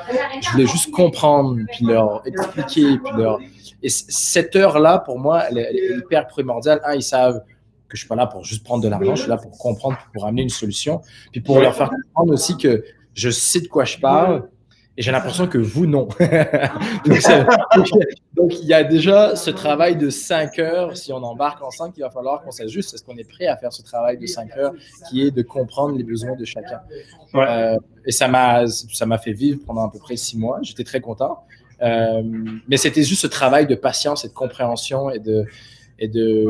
[0.40, 3.38] je voulais juste comprendre, puis leur expliquer, puis leur.
[3.82, 6.80] Et cette heure-là, pour moi, elle est, hyper primordiale.
[6.84, 7.42] Un, ils savent
[7.88, 9.98] que je suis pas là pour juste prendre de l'argent, je suis là pour comprendre,
[10.14, 12.82] pour amener une solution, puis pour leur faire comprendre aussi que
[13.14, 14.48] je sais de quoi je parle,
[14.96, 16.06] et j'ai l'impression que vous, non.
[18.34, 20.94] donc, il y a déjà ce travail de 5 heures.
[20.98, 22.92] Si on embarque ensemble, il va falloir qu'on s'ajuste.
[22.92, 24.74] Est-ce qu'on est prêt à faire ce travail de 5 heures
[25.08, 26.82] qui est de comprendre les besoins de chacun?
[27.34, 30.58] Euh, et ça m'a, ça m'a fait vivre pendant à peu près 6 mois.
[30.60, 31.38] J'étais très content.
[31.80, 32.22] Euh,
[32.68, 35.46] mais c'était juste ce travail de patience et de compréhension et de,
[36.02, 36.44] et de.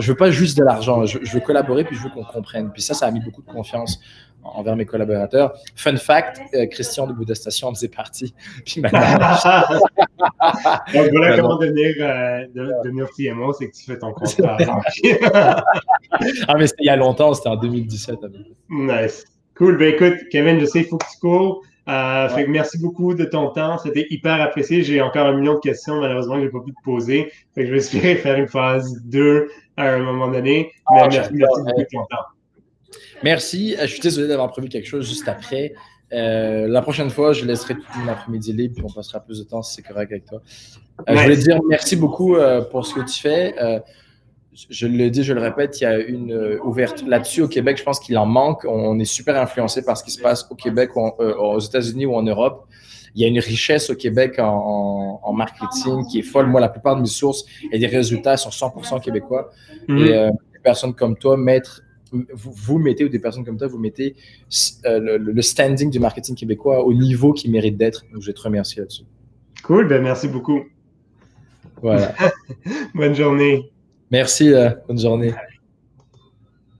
[0.00, 2.72] je veux pas juste de l'argent, je, veux collaborer puis je veux qu'on comprenne.
[2.72, 4.00] Puis ça, ça a mis beaucoup de confiance
[4.42, 5.54] envers mes collaborateurs.
[5.76, 8.34] Fun fact, euh, Christian de Bouddha Station en faisait partie.
[8.66, 9.00] Puis maintenant.
[10.92, 12.44] Donc voilà comment devenir, euh,
[12.84, 14.56] devenir TMO, c'est que tu fais ton contrat.
[15.32, 18.18] ah, mais c'était il y a longtemps, c'était en 2017.
[18.68, 19.24] Nice.
[19.54, 19.78] Cool.
[19.78, 21.62] Ben écoute, Kevin, je sais, il faut que tu cours.
[21.88, 23.78] Euh, fait que merci beaucoup de ton temps.
[23.78, 24.82] C'était hyper apprécié.
[24.82, 27.32] J'ai encore un million de questions, malheureusement, que je n'ai pas pu te poser.
[27.54, 30.72] Fait que je vais espérer faire une phase 2 à un moment donné.
[30.90, 32.96] Mais ah, merci, beaucoup de ton temps.
[33.24, 33.76] Merci.
[33.80, 35.74] Je suis désolé d'avoir prévu quelque chose juste après.
[36.12, 39.44] Euh, la prochaine fois, je laisserai tout mon après-midi libre puis on passera plus de
[39.44, 40.42] temps si c'est correct avec toi.
[41.08, 42.36] Euh, je voulais dire merci beaucoup
[42.70, 43.54] pour ce que tu fais
[44.52, 47.78] je le dis, je le répète, il y a une euh, ouverture là-dessus au Québec.
[47.78, 48.64] Je pense qu'il en manque.
[48.66, 52.14] On est super influencé par ce qui se passe au Québec, euh, aux États-Unis ou
[52.14, 52.66] en Europe.
[53.14, 56.46] Il y a une richesse au Québec en, marketing qui est folle.
[56.46, 59.50] Moi, la plupart de mes sources et des résultats sont 100% québécois.
[59.88, 59.98] Mhm.
[59.98, 63.78] Et euh, des personnes comme toi, mettre, vous, mettez, ou des personnes comme toi, vous
[63.78, 64.16] mettez
[64.84, 68.04] le, standing du marketing québécois au niveau qui mérite d'être.
[68.12, 69.04] Donc, je vais te remercier là-dessus.
[69.62, 70.60] Cool, ben merci beaucoup.
[71.80, 72.14] Voilà.
[72.94, 73.71] Bonne journée.
[74.12, 75.34] Merci, euh, bonne journée.